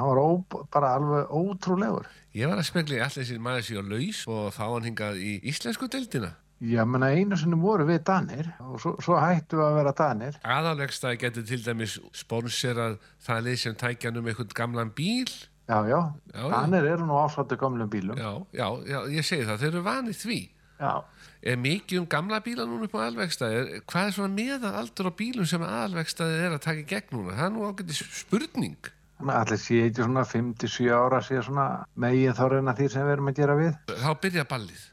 hann 0.00 0.08
var 0.10 0.20
ó, 0.24 0.28
bara 0.72 0.94
alveg 0.98 1.30
ótrúlegur. 1.36 2.06
ég 2.34 2.48
var 2.48 2.58
að 2.62 2.68
spekla 2.70 2.96
í 2.96 3.02
allir 3.04 3.20
þessi 3.24 3.38
maður 3.42 3.80
á 3.80 3.84
laus 3.92 4.20
og 4.30 4.46
fá 4.56 4.64
hann 4.70 4.86
hingað 4.88 5.20
í 5.20 5.32
íslensku 5.52 5.88
deildina. 5.92 6.32
Já, 6.60 6.82
menna 6.84 7.08
einu 7.16 7.36
sinni 7.40 7.56
voru 7.56 7.86
við 7.88 8.02
danir 8.04 8.50
og 8.60 8.76
svo, 8.82 8.90
svo 9.00 9.16
hættu 9.16 9.56
við 9.56 9.64
að 9.64 9.76
vera 9.78 9.92
danir. 9.96 10.34
Aðalegstæði 10.44 11.20
getur 11.22 11.46
til 11.48 11.60
dæmis 11.64 11.94
sponsorað 12.12 12.98
það 13.24 13.46
lið 13.46 13.56
sem 13.62 13.78
tækjan 13.80 14.20
um 14.20 14.28
einhvern 14.28 14.52
gamlan 14.58 14.90
bíl. 14.92 15.30
Já, 15.70 15.78
já, 15.88 16.00
Já, 16.34 16.42
já. 16.42 16.50
danir 16.52 16.84
eru 16.90 17.06
nú 17.08 17.16
ásvöldu 17.16 17.56
gamlum 17.56 17.88
bílum. 17.88 18.18
Já, 18.18 18.32
já, 18.52 18.66
já, 18.90 18.98
ég 19.14 19.24
segi 19.24 19.46
það, 19.48 19.60
þeir 19.62 19.70
eru 19.72 19.82
vanið 19.88 20.20
því. 20.24 20.38
Já, 20.80 20.92
Er 21.40 21.56
mikið 21.56 22.02
um 22.02 22.06
gamla 22.12 22.42
bíla 22.44 22.66
núna 22.68 22.84
upp 22.84 22.92
á 23.00 23.00
aðalvegstæði? 23.06 23.78
Hvað 23.88 24.06
er 24.10 24.12
svona 24.12 24.34
meðal 24.36 24.72
aldur 24.82 25.08
á 25.08 25.12
bílum 25.16 25.46
sem 25.48 25.62
aðalvegstæði 25.64 26.40
er 26.44 26.56
að 26.58 26.64
taka 26.66 26.82
í 26.82 26.88
gegn 26.90 27.14
núna? 27.16 27.36
Það 27.38 27.46
er 27.46 27.54
nú 27.54 27.62
ágæti 27.70 27.96
spurning. 27.96 28.90
Að 29.28 29.40
allir 29.40 29.60
sé 29.60 29.80
ekki 29.88 30.02
svona 30.06 30.24
57 30.24 30.88
ára 30.96 31.20
sé 31.22 31.42
svona 31.44 31.66
megin 31.96 32.32
þorrina 32.38 32.74
því 32.78 32.88
sem 32.90 33.04
við 33.06 33.12
erum 33.16 33.28
að 33.32 33.38
gera 33.42 33.56
við. 33.58 33.76
Þá 34.00 34.10
byrja 34.24 34.44
ballið. 34.48 34.86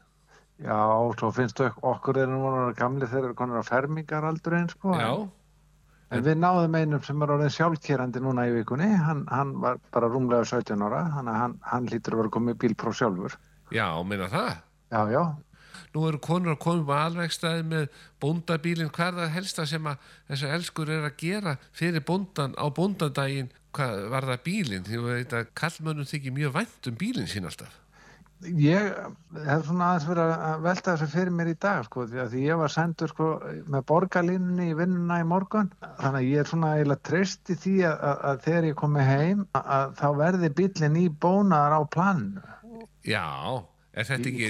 Já, 0.58 0.78
svo 1.20 1.30
finnst 1.32 1.60
ok- 1.62 1.82
okkur 1.86 2.14
þeir 2.18 2.26
eru 2.28 2.38
núna 2.42 2.74
gamli 2.76 3.06
þeir 3.06 3.24
eru 3.28 3.34
konar 3.38 3.62
á 3.62 3.68
fermingaraldur 3.68 4.56
eins, 4.58 4.72
sko. 4.74 4.94
Já, 4.98 5.28
En 6.10 6.22
við 6.24 6.38
náðum 6.40 6.72
einum 6.74 7.02
sem 7.04 7.20
er 7.22 7.28
orðin 7.34 7.50
sjálfkerandi 7.52 8.20
núna 8.24 8.46
í 8.48 8.52
vikunni, 8.54 8.86
hann, 8.96 9.26
hann 9.28 9.50
var 9.60 9.76
bara 9.92 10.08
rúmlega 10.08 10.46
17 10.48 10.80
ára, 10.80 11.02
að 11.28 11.36
hann, 11.36 11.58
hann 11.60 11.86
lítur 11.86 12.14
að 12.16 12.22
vera 12.22 12.30
komið 12.32 12.56
bílpróf 12.62 12.96
sjálfur. 12.96 13.34
já, 13.70 13.84
meina 14.08 14.28
það. 14.32 14.56
Já, 14.90 15.02
já, 15.12 15.22
Nú 15.94 16.06
eru 16.08 16.18
konur 16.18 16.52
að 16.54 16.58
koma 16.60 16.96
á 16.96 17.08
aðalvegstæði 17.08 17.62
með 17.64 17.84
er 19.08 19.14
það 19.22 19.30
helsta 19.36 19.66
sem 19.66 19.84
að 19.88 19.96
þessar 20.28 20.54
elskur 20.56 20.88
er 20.92 21.04
að 21.08 21.16
gera 21.16 21.54
fyrir 21.72 22.00
bóndan 22.04 22.54
á 22.60 22.66
bóndadaginn? 22.72 23.48
Hvað 23.76 24.06
var 24.12 24.26
það 24.30 24.40
bílinn? 24.46 24.86
Því 24.86 25.02
að 25.02 25.12
þetta 25.18 25.44
kallmönnum 25.60 26.08
þykir 26.08 26.34
mjög 26.38 26.56
vænt 26.56 26.88
um 26.90 26.98
bílinn 26.98 27.30
sín 27.30 27.48
alltaf. 27.48 27.76
Ég 28.38 28.92
hef 29.34 29.64
svona 29.66 29.86
aðeins 29.88 30.04
verið 30.06 30.32
að 30.32 30.60
velta 30.62 30.92
þessu 30.92 31.06
fyrir 31.10 31.32
mér 31.34 31.48
í 31.50 31.54
dag 31.58 31.80
sko, 31.88 32.04
því 32.06 32.20
að 32.22 32.36
ég 32.38 32.60
var 32.60 32.70
sendur 32.70 33.10
sko 33.10 33.30
með 33.66 33.82
borgarlínunni 33.90 34.68
í 34.70 34.76
vinnuna 34.78 35.16
í 35.18 35.24
morgun 35.26 35.72
þannig 35.82 36.20
að 36.20 36.28
ég 36.28 36.44
er 36.44 36.50
svona 36.52 36.70
eiginlega 36.76 37.04
treyst 37.08 37.50
í 37.50 37.56
því 37.58 37.74
að, 37.88 37.96
að, 37.96 38.22
að 38.30 38.44
þegar 38.44 38.68
ég 38.68 38.78
komi 38.78 39.08
heim 39.08 39.42
að, 39.58 39.72
að 39.78 39.98
þá 39.98 40.06
verði 40.22 40.52
bíllinn 40.60 41.00
í 41.02 41.04
bónaðar 41.26 41.74
á 41.74 41.82
planinu 41.96 42.46
Já, 43.08 43.26
er 43.90 44.08
þetta 44.12 44.30
ekki 44.30 44.46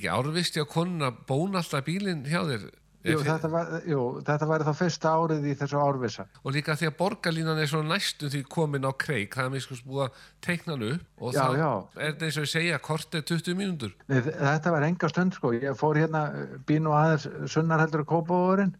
ekki 0.00 0.12
árvisti 0.16 0.64
að 0.64 1.22
bóna 1.28 1.60
alltaf 1.60 1.84
bílinn 1.84 2.24
hjá 2.24 2.40
þér? 2.48 2.68
Jú, 3.12 3.20
þetta, 3.26 3.50
var, 3.52 3.70
jú, 3.88 4.00
þetta 4.26 4.48
væri 4.50 4.66
þá 4.66 4.72
fyrsta 4.78 5.12
árið 5.16 5.46
í 5.48 5.54
þessu 5.58 5.80
árvisa. 5.82 6.26
Og 6.42 6.54
líka 6.56 6.76
því 6.78 6.88
að 6.90 6.96
borgarlínan 6.98 7.60
er 7.62 7.70
svo 7.70 7.82
næstum 7.86 8.32
því 8.32 8.42
komin 8.52 8.88
á 8.88 8.92
kreik, 8.92 9.36
það 9.36 9.48
er 9.48 9.54
mér 9.54 9.64
sko 9.64 9.78
búið 9.86 10.04
að 10.06 10.24
teikna 10.44 10.74
hann 10.74 10.84
upp 10.88 11.22
og 11.22 11.38
já. 11.38 11.70
er 11.96 12.12
þetta 12.12 12.28
eins 12.28 12.38
og 12.38 12.46
ég 12.46 12.52
segja, 12.52 12.80
kort 12.88 13.18
er 13.18 13.24
20 13.30 13.58
mínútur. 13.58 13.94
Nei, 14.10 14.18
þetta 14.24 14.74
var 14.74 14.88
enga 14.88 15.12
stund 15.12 15.38
sko, 15.38 15.52
ég 15.56 15.78
fór 15.78 16.00
hérna 16.00 16.24
bínu 16.68 16.94
aðeins 16.96 17.28
sunnar 17.52 17.84
heldur 17.84 18.04
að 18.04 18.10
kópavóðurinn 18.12 18.74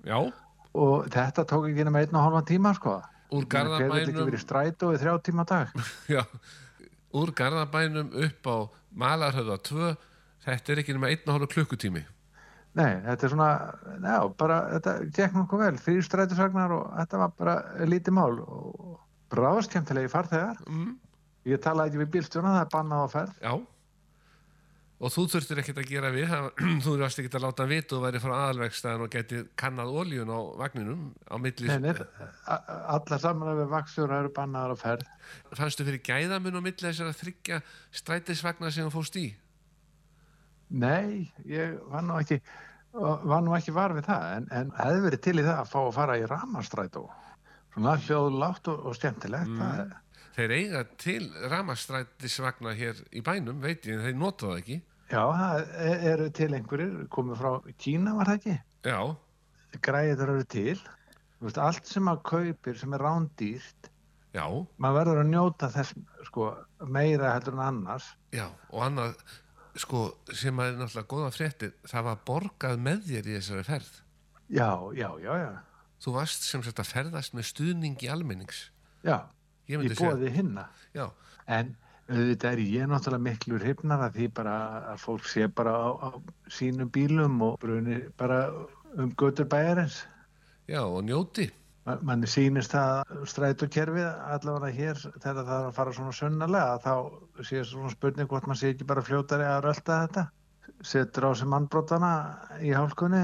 og 0.78 1.08
þetta 1.12 1.46
tók 1.48 1.70
ekki 1.70 1.86
nema 1.88 2.04
einn 2.04 2.18
og 2.18 2.26
hálfan 2.26 2.50
tíma 2.52 2.74
sko. 2.76 2.98
úr 3.28 3.44
Hver 3.44 3.68
vil 3.68 3.78
ekki 3.78 3.88
Garðabænum, 3.88 4.28
verið 4.30 4.44
strætó 4.44 4.92
í 4.94 5.00
þrjá 5.00 5.16
tíma 5.24 5.44
dag? 5.48 5.72
já, 6.14 6.22
úr 7.16 7.32
Garðabænum 7.36 8.14
upp 8.26 8.48
á 8.48 8.56
Malarhöða 8.98 9.58
2, 9.68 9.90
þetta 10.46 10.72
er 10.72 10.80
ekki 10.82 10.96
nema 10.96 11.10
1,5 11.12 11.50
klukkutími. 11.52 12.06
Nei, 12.74 13.00
þetta 13.06 13.24
er 13.26 13.32
svona, 13.32 13.48
já, 14.04 14.18
bara, 14.38 14.58
þetta 14.76 14.92
gekk 15.16 15.32
nokkuð 15.38 15.62
vel, 15.64 15.78
þrýr 15.82 16.04
strætusagnar 16.06 16.74
og 16.76 16.84
þetta 17.00 17.18
var 17.24 17.32
bara 17.38 17.54
lítið 17.88 18.14
mál 18.18 18.36
og 18.44 19.00
bráðskemmtilegi 19.32 20.10
farþegar. 20.12 20.60
Mm, 20.68 20.92
Ég 21.48 21.62
talaði 21.64 21.88
ekki 21.94 22.00
við 22.04 22.10
bílstjóna, 22.18 22.50
það 22.58 22.64
er 22.66 22.70
bannað 22.74 23.02
á 23.02 23.08
ferð. 23.14 23.34
já, 23.40 23.52
og 24.98 25.12
þú 25.14 25.22
þurftir 25.32 25.60
ekkert 25.62 25.78
að 25.80 25.88
gera 25.92 26.08
við, 26.12 26.32
þú 26.84 26.94
varst 27.00 27.20
ekkert 27.22 27.36
að 27.38 27.44
láta 27.46 27.62
hann 27.64 27.70
vita 27.72 27.96
og 27.96 28.02
væri 28.04 28.20
frá 28.22 28.32
aðalvegstæðan 28.36 29.04
og 29.06 29.10
geti 29.14 29.42
kannad 29.58 29.92
oljun 30.02 30.32
á 30.34 30.38
vagninum 30.60 31.04
á 31.30 31.34
milli. 31.40 31.68
Nei, 31.70 31.78
nei, 31.88 31.94
a- 32.50 32.58
a- 32.58 32.80
allar 32.98 33.22
saman 33.22 33.56
við 33.62 33.70
vaksjóra 33.72 34.18
eru 34.24 34.32
bannaðar 34.34 34.74
á 34.74 34.78
ferð. 34.82 35.06
Fannstu 35.54 35.86
fyrir 35.88 36.02
gæðamun 36.04 36.58
á 36.58 36.62
milli 36.62 36.82
þessar 36.90 37.12
að 37.14 37.20
þryggja 37.22 37.60
strætisvagnar 38.02 38.74
sem 38.74 38.86
þú 38.90 38.96
fóst 38.98 39.16
í? 39.22 39.28
Nei, 40.68 41.28
ég 41.48 41.78
var 41.88 42.04
nú 42.04 42.18
ekki, 42.20 42.40
var 42.92 43.44
nú 43.44 43.54
ekki 43.56 43.72
var 43.76 43.94
við 43.96 44.08
það, 44.10 44.26
en, 44.36 44.50
en 44.58 44.74
hefði 44.76 45.06
verið 45.06 45.22
til 45.24 45.36
í 45.38 45.46
það 45.46 45.62
að 45.62 45.72
fá 45.72 45.78
að 45.80 45.94
fara 45.96 46.18
í 46.20 46.26
ramastrætó. 46.28 47.06
Svona 47.72 47.96
hljóðlátt 48.04 48.70
og, 48.72 48.84
og 48.90 48.98
skemmtilegt. 48.98 49.54
Mm. 49.54 49.96
Þeir 50.38 50.54
eiga 50.58 50.84
til 51.00 51.22
ramastrætisvagnar 51.50 52.76
hér 52.78 53.00
í 53.10 53.24
bænum, 53.24 53.62
veit 53.64 53.88
ég, 53.88 54.02
þeir 54.04 54.18
nota 54.18 54.52
það 54.52 54.60
ekki. 54.62 54.78
Já, 55.08 55.22
það 55.24 55.72
e- 55.88 55.98
eru 56.12 56.28
til 56.36 56.50
einhverjir, 56.52 56.94
komið 57.14 57.40
frá 57.40 57.74
Kína 57.80 58.14
var 58.18 58.28
það 58.28 58.40
ekki? 58.42 58.60
Já, 58.88 59.00
Græðir 59.84 60.22
eru 60.24 60.44
til. 60.48 60.78
Veist, 61.44 61.58
allt 61.62 61.86
sem 61.86 62.08
að 62.10 62.22
kaupir 62.26 62.78
sem 62.78 62.94
er 62.96 63.02
rándýrt 63.04 63.90
Já, 64.34 64.44
maður 64.76 64.98
verður 64.98 65.20
að 65.22 65.28
njóta 65.30 65.68
þess 65.72 65.94
sko, 66.28 66.48
meira 66.92 67.30
heldur 67.32 67.54
en 67.56 67.62
annars 67.64 68.08
já, 68.34 68.44
og 68.68 68.82
annað, 68.84 69.14
sko, 69.78 70.02
sem 70.34 70.58
er 70.62 70.76
náttúrulega 70.78 71.08
góða 71.10 71.30
fréttir, 71.34 71.72
það 71.88 72.06
var 72.08 72.20
borgað 72.26 72.78
með 72.82 73.02
þér 73.08 73.28
í 73.30 73.34
þessari 73.38 73.66
ferð. 73.68 73.90
já, 74.48 74.70
já, 74.96 75.08
já, 75.22 75.32
já, 75.44 75.50
Þú 75.98 76.12
varst 76.14 76.44
sem 76.46 76.62
sagt 76.62 76.78
að 76.78 76.92
ferðast 76.92 77.34
með 77.34 77.48
stuðningi 77.50 78.08
almennings. 78.10 78.70
já 79.02 79.26
Ég 79.68 79.82
segja, 79.92 80.14
bóði 80.14 80.30
hinna 80.32 80.68
já, 80.96 81.10
en 81.46 81.74
auðvitað 82.08 82.52
er 82.54 82.60
ég 82.64 82.86
náttúrulega 82.88 83.24
miklu 83.26 83.58
hrifnar 83.60 84.00
að 84.06 84.14
því 84.16 84.28
bara 84.38 84.54
að 84.94 85.02
fólk 85.02 85.26
sé 85.28 85.48
bara 85.52 85.74
á, 85.76 85.88
á 86.00 86.08
sínum 86.48 86.88
bílum 86.88 87.36
og 87.44 87.58
bruni 87.60 87.98
bara 88.16 88.46
um 88.96 89.10
götur 89.12 89.44
bæjarins 89.44 90.06
já, 90.68 90.80
og 90.80 91.02
njóti. 91.04 91.50
Ma- 91.88 91.98
manni 92.04 92.28
sýnist 92.28 92.74
það 92.74 93.12
strætókerfið 93.32 94.08
allavega 94.36 94.74
hér 94.76 94.98
þegar 95.06 95.38
það 95.38 95.54
er 95.54 95.68
að 95.68 95.76
fara 95.78 95.94
svona 95.96 96.16
sönnalega 96.18 96.74
þá 96.84 97.44
sé 97.48 97.62
svona 97.64 97.92
spurning 97.94 98.28
hvort 98.28 98.48
maður 98.48 98.60
sé 98.60 98.72
ekki 98.74 98.88
bara 98.90 99.04
fljótari 99.06 99.46
að 99.48 99.62
rölda 99.64 100.00
þetta. 100.02 100.24
Setur 100.84 101.26
á 101.26 101.30
sig 101.32 101.48
mannbrotana 101.48 102.10
í 102.60 102.74
hálkunni 102.76 103.22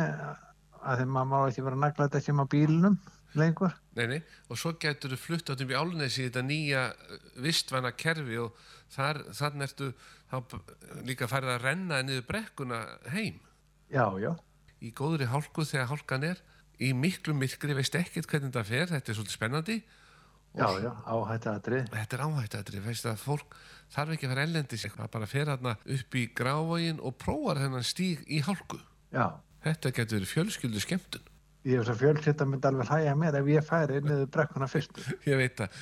að 0.84 1.02
því 1.02 1.06
maður 1.12 1.28
má 1.34 1.36
ekki 1.42 1.66
vera 1.66 1.80
naglætt 1.82 2.16
ekki 2.18 2.36
með 2.38 2.48
bílnum 2.54 2.96
lengur. 3.38 3.74
Nei, 3.98 4.06
nei, 4.10 4.20
og 4.48 4.58
svo 4.58 4.72
getur 4.80 5.12
þú 5.12 5.20
flutt 5.20 5.52
átum 5.52 5.70
í 5.74 5.76
álunesi 5.76 6.22
í 6.24 6.28
þetta 6.28 6.42
nýja 6.46 6.86
uh, 6.94 7.20
vistvæna 7.44 7.92
kerfi 7.98 8.40
og 8.42 8.56
þar, 8.94 9.20
þannig 9.34 9.68
ertu 9.68 9.90
líka 11.06 11.28
farið 11.30 11.52
að 11.54 11.64
renna 11.68 12.00
niður 12.02 12.26
brekkuna 12.30 12.80
heim. 13.12 13.38
Já, 13.92 14.06
já, 14.22 14.32
í 14.82 14.90
góðri 14.96 15.28
hálku 15.30 15.66
þegar 15.68 15.90
hálkan 15.92 16.28
er 16.32 16.42
í 16.82 16.92
miklu 16.96 17.34
myrkri, 17.38 17.76
veist 17.76 17.94
ekkert 17.98 18.30
hvernig 18.30 18.54
það 18.54 18.70
fer 18.70 18.90
þetta 18.94 19.12
er 19.12 19.18
svolítið 19.18 19.36
spennandi. 19.36 19.78
Já, 20.54 20.68
já, 20.78 20.90
áhætti 21.10 21.50
aðrið 21.50 21.88
þetta 21.90 22.16
er 22.16 22.20
áhættadri, 22.28 22.80
veist 22.84 23.06
að 23.10 23.22
fólk 23.24 23.56
þarf 23.90 24.14
ekki 24.14 24.28
að 24.28 24.32
vera 24.34 24.44
ellendis, 24.46 24.84
það 24.86 25.10
bara 25.10 25.26
fer 25.26 25.48
þarna 25.50 25.72
upp 25.96 26.18
í 26.20 26.22
grávogin 26.30 27.00
og 27.02 27.16
prófar 27.18 27.58
þennan 27.58 27.86
stíg 27.86 28.22
í 28.30 28.38
hálku. 28.46 28.78
Já, 29.10 29.34
þetta 29.66 29.92
getur 29.96 30.20
verið 30.20 30.30
fjölskyldu 30.30 30.84
skemmtun. 30.84 31.26
Ég 31.64 31.80
hef 31.80 31.88
svo 31.88 31.96
fjölskylda 31.98 32.46
myndi 32.46 32.70
alveg 32.70 32.90
hægja 32.92 33.18
mér 33.18 33.40
ef 33.40 33.50
ég 33.50 33.66
færi 33.66 34.00
niður 34.04 34.30
brekkuna 34.30 34.70
fyrst. 34.70 34.98
Ég 35.30 35.38
veit 35.40 35.62
að 35.64 35.78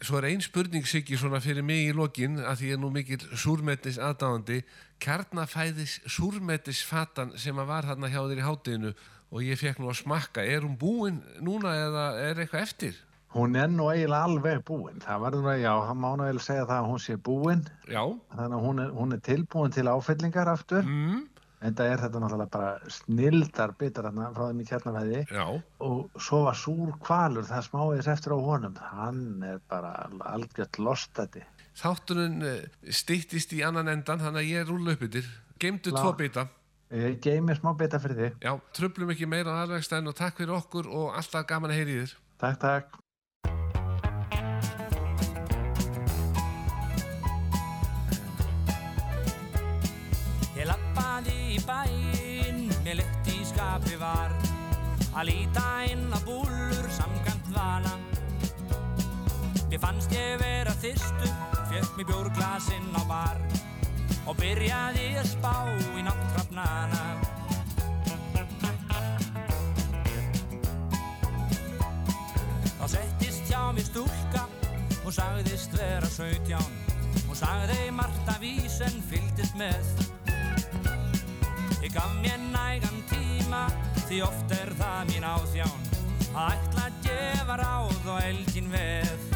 svo 0.00 0.20
er 0.20 0.30
ein 0.30 0.40
spurning 0.40 0.86
Siggi 0.88 1.18
svona 1.20 1.42
fyrir 1.44 1.66
mig 1.66 1.90
í 1.90 1.96
lokin 1.96 2.38
að 2.40 2.60
því 2.60 2.68
ég 2.70 2.78
er 2.78 2.80
nú 2.80 2.88
mikil 2.94 3.18
súrmetis 3.36 3.98
aðdáðandi 4.00 4.62
kjarnafæðis 5.02 5.98
súrmetisfatan 6.08 7.34
sem 7.36 7.58
að 7.58 7.68
var 7.68 7.88
þarna 7.90 8.08
hjá 8.12 8.20
þér 8.22 8.40
í 8.40 8.46
hátinu 8.46 8.92
og 9.30 9.46
ég 9.46 9.60
fekk 9.60 9.78
nú 9.80 9.90
að 9.92 10.02
smakka. 10.02 10.44
Er 10.44 10.66
hún 10.66 10.76
búin 10.80 11.22
núna 11.40 11.76
eða 11.86 12.04
er 12.28 12.42
eitthvað 12.42 12.66
eftir? 12.66 12.98
hún 13.34 13.56
er 13.56 13.68
nú 13.70 13.88
eiginlega 13.90 14.26
alveg 14.26 14.62
búin. 14.66 15.02
Það 15.04 15.24
verður 15.24 15.44
nú, 15.44 15.52
já, 15.62 15.72
það 15.86 15.98
má 16.02 16.08
nú 16.10 16.24
eiginlega 16.26 16.46
segja 16.46 16.64
það 16.66 16.80
að 16.80 16.88
hún 16.90 17.02
sé 17.04 17.18
búin. 17.28 17.66
Já, 17.86 18.02
þannig 18.36 18.56
að 18.56 18.64
hún 18.66 18.82
er, 18.84 18.94
hún 18.96 19.14
er 19.14 19.20
tilbúin 19.28 19.76
til 19.76 19.86
áfyllingar 19.90 20.50
aftur. 20.50 20.88
Mm, 20.88 21.20
en 21.60 21.76
það 21.78 21.92
er 21.92 22.02
þetta 22.04 22.22
náttúrulega 22.24 22.54
bara 22.56 22.90
snildar 22.96 23.76
bitar 23.78 24.08
þarna 24.08 24.32
frá 24.34 24.48
þeim 24.48 24.64
í 24.64 24.68
kjarnafæði. 24.70 25.22
Og 25.86 26.20
svo 26.26 26.42
var 26.48 26.58
súr 26.58 26.94
kvalur 27.04 27.46
það 27.46 27.66
smáðis 27.68 28.10
eftir 28.10 28.34
á 28.34 28.38
honum. 28.50 28.76
Hann 28.96 29.24
er 29.46 29.62
bara 29.70 29.94
algjört 30.32 30.82
lostati 30.82 31.46
þátturinn 31.80 32.42
stýttist 32.92 33.54
í 33.56 33.62
annan 33.64 33.88
endan 33.88 34.20
þannig 34.20 34.42
að 34.42 34.48
ég 34.50 35.22
er 35.22 35.28
geimdu 35.60 35.92
Klá. 35.92 36.00
tvo 36.02 36.12
bita 36.18 36.42
ég 36.90 37.20
geimi 37.22 37.54
smá 37.54 37.70
bita 37.78 38.00
fyrir 38.02 38.18
þig. 38.18 38.40
Já, 38.42 38.56
tröflum 38.74 39.12
ekki 39.14 39.28
meira 39.30 39.54
á 39.54 39.62
aðvegstæðin 39.62 40.10
og 40.10 40.16
takk 40.18 40.40
fyrir 40.40 40.56
okkur 40.56 40.90
og 40.90 41.14
alltaf 41.14 41.46
gaman 41.46 41.70
að 41.70 41.78
heyri 41.78 42.00
þér. 42.00 42.16
Takk 42.42 42.58
takk. 42.64 42.98
Ég 50.58 50.66
lappaði 50.68 51.38
í 51.54 51.62
bæinn, 51.64 52.66
mér 52.84 53.00
lykt 53.00 53.32
í 53.32 53.38
skapi 53.52 53.96
var. 54.02 54.34
Að 55.14 55.30
líta 55.30 55.66
inn 55.90 56.10
á 56.10 56.18
búlur 56.26 56.90
samkant 56.98 57.54
vana. 57.54 57.94
Mér 59.70 59.78
fannst 59.78 60.12
ég 60.14 60.38
vera 60.42 60.74
þyrstur, 60.82 61.34
fjökk 61.70 61.98
mér 62.00 62.10
bjórglasinn 62.10 62.94
á 62.98 63.02
bar 63.06 63.69
og 64.28 64.36
byrjaði 64.40 65.06
að 65.20 65.28
spá 65.30 65.54
í 65.96 66.04
nátthrafnana. 66.04 67.04
Þá 72.80 72.84
settist 72.94 73.50
hjá 73.50 73.62
mér 73.76 73.86
stúlka 73.88 74.44
og 75.04 75.12
sagðist 75.14 75.74
vera 75.76 76.08
sautján 76.10 76.78
og 77.26 77.36
sagði 77.38 77.90
margt 77.94 78.32
af 78.32 78.44
ís 78.44 78.80
en 78.84 79.00
fylgdist 79.10 79.56
með. 79.60 79.92
Ég 81.80 81.92
gaf 81.94 82.12
mér 82.20 82.40
nægan 82.52 83.04
tíma 83.12 83.66
því 84.06 84.24
oft 84.26 84.52
er 84.58 84.74
það 84.80 85.12
mín 85.12 85.26
áþján 85.26 85.88
að 86.30 86.52
ætla 86.54 86.86
að 86.86 86.98
gefa 87.06 87.56
ráð 87.60 88.10
og 88.14 88.18
elgin 88.22 88.72
veð. 88.72 89.30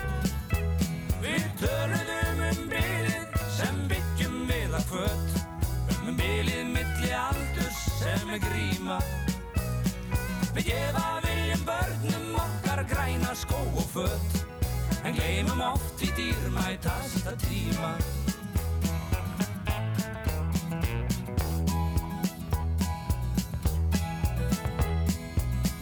Gleymum 15.35 15.61
oft 15.67 15.99
því 15.99 16.09
dýrmætasta 16.15 17.33
tíma. 17.43 17.91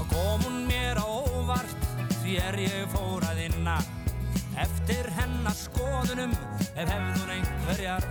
og 0.01 0.07
kom 0.09 0.41
hún 0.41 0.65
mér 0.67 0.97
á 0.97 1.05
óvart 1.05 1.77
því 2.23 2.37
er 2.49 2.57
ég 2.65 2.87
fór 2.95 3.27
að 3.29 3.43
inna. 3.49 3.77
Eftir 4.57 5.11
hennar 5.19 5.57
skoðunum 5.59 6.33
ef 6.73 6.89
hefðun 6.89 7.35
einhverjar. 7.37 8.07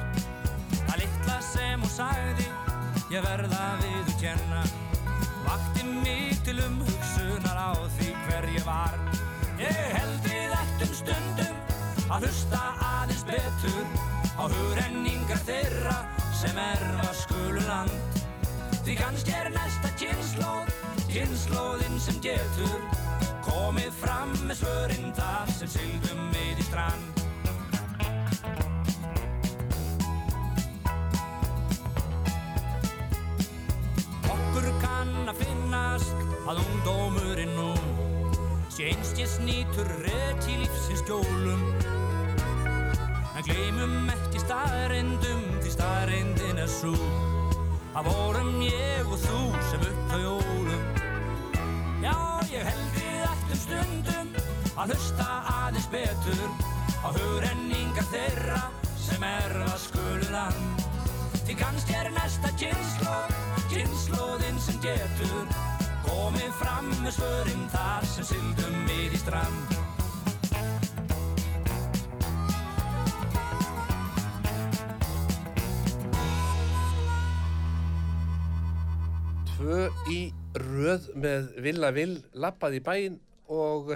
Það 0.76 1.02
litla 1.02 1.40
sem 1.48 1.82
hún 1.82 1.96
sagði 1.96 2.46
ég 3.16 3.26
verða 3.26 3.64
við 3.82 4.14
að 4.14 4.22
kenna 4.28 4.62
vakti 5.48 5.90
mig 5.90 6.38
til 6.46 6.60
umhugsunar 6.68 7.58
á 7.58 7.74
því 7.98 8.14
hver 8.28 8.54
ég 8.60 8.70
var. 8.70 9.02
Ég 9.58 9.82
held 9.98 10.22
við 10.30 10.41
ættum 10.82 10.96
stundum 10.98 12.10
að 12.12 12.24
hlusta 12.26 12.60
aðeins 12.82 13.22
betur 13.28 13.84
á 14.34 14.44
hugrenningar 14.50 15.42
þeirra 15.46 15.98
sem 16.34 16.58
erfa 16.58 17.12
skulu 17.20 17.62
land 17.68 18.18
Því 18.82 18.96
kannski 18.98 19.36
er 19.38 19.52
næsta 19.54 19.92
kynnslóð, 20.02 20.72
kynnslóðin 21.12 22.00
sem 22.02 22.18
getur 22.24 22.82
komið 23.46 23.94
fram 24.02 24.34
með 24.48 24.64
svörinn 24.64 25.14
þar 25.14 25.54
sem 25.54 25.70
sylgum 25.70 26.24
við 26.34 26.64
í 26.64 26.66
strand. 26.66 27.22
Okkur 34.34 34.72
kann 34.82 35.14
að 35.30 35.44
finnast 35.46 36.30
að 36.50 36.66
ungdómurinn 36.66 37.54
nú 37.60 38.01
einstjes 38.90 39.38
nýtur 39.46 39.88
rétt 40.06 40.50
í 40.50 40.62
lífsins 40.64 41.06
skjólum. 41.06 41.68
En 43.42 43.48
gleymum 43.48 44.10
ekki 44.14 44.38
staðreindum 44.44 45.46
því 45.64 45.70
staðreindin 45.74 46.60
er 46.62 46.68
svo 46.70 46.92
Það 47.96 48.10
vorum 48.12 48.60
ég 48.62 49.08
og 49.08 49.18
þú 49.24 49.40
sem 49.72 49.86
upp 49.88 50.14
á 50.14 50.18
jólum 50.22 50.84
Já, 52.04 52.14
ég 52.52 52.70
held 52.70 53.00
við 53.00 53.24
ættum 53.32 53.62
stundum 53.64 54.30
að 54.76 54.94
hlusta 54.94 55.26
aðeins 55.56 55.90
betur 55.96 56.46
á 57.02 57.08
hugrenningar 57.18 58.08
þeirra 58.14 58.62
sem 59.02 59.26
erfa 59.32 59.74
skulland 59.88 60.88
Því 61.42 61.58
kannski 61.66 61.98
er 61.98 62.14
næsta 62.14 62.54
kynnslóð, 62.62 63.36
kynnslóðin 63.74 64.62
sem 64.62 64.78
getur 64.86 65.71
komið 66.22 66.52
fram 66.54 66.90
með 67.02 67.14
svörin 67.16 67.64
þar 67.74 68.04
sem 68.06 68.26
syldum 68.30 68.76
við 68.86 69.16
í 69.16 69.20
strand 69.22 69.72
Tvö 79.56 79.82
í 80.14 80.20
röð 80.62 81.10
með 81.26 81.50
Villa 81.66 81.92
Vill 81.96 82.16
lappað 82.38 82.78
í 82.78 82.86
bæinn 82.86 83.18
og 83.50 83.96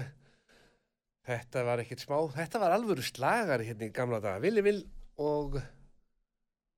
þetta 1.29 1.65
var 1.67 1.83
ekkert 1.83 2.05
smá, 2.05 2.17
þetta 2.33 2.61
var 2.61 2.73
alvöru 2.73 3.05
slagari 3.05 3.69
hérna 3.69 3.89
í 3.89 3.93
gamla 3.93 4.21
daga. 4.23 4.41
Villi 4.41 4.65
Vill 4.65 4.81
og 5.21 5.59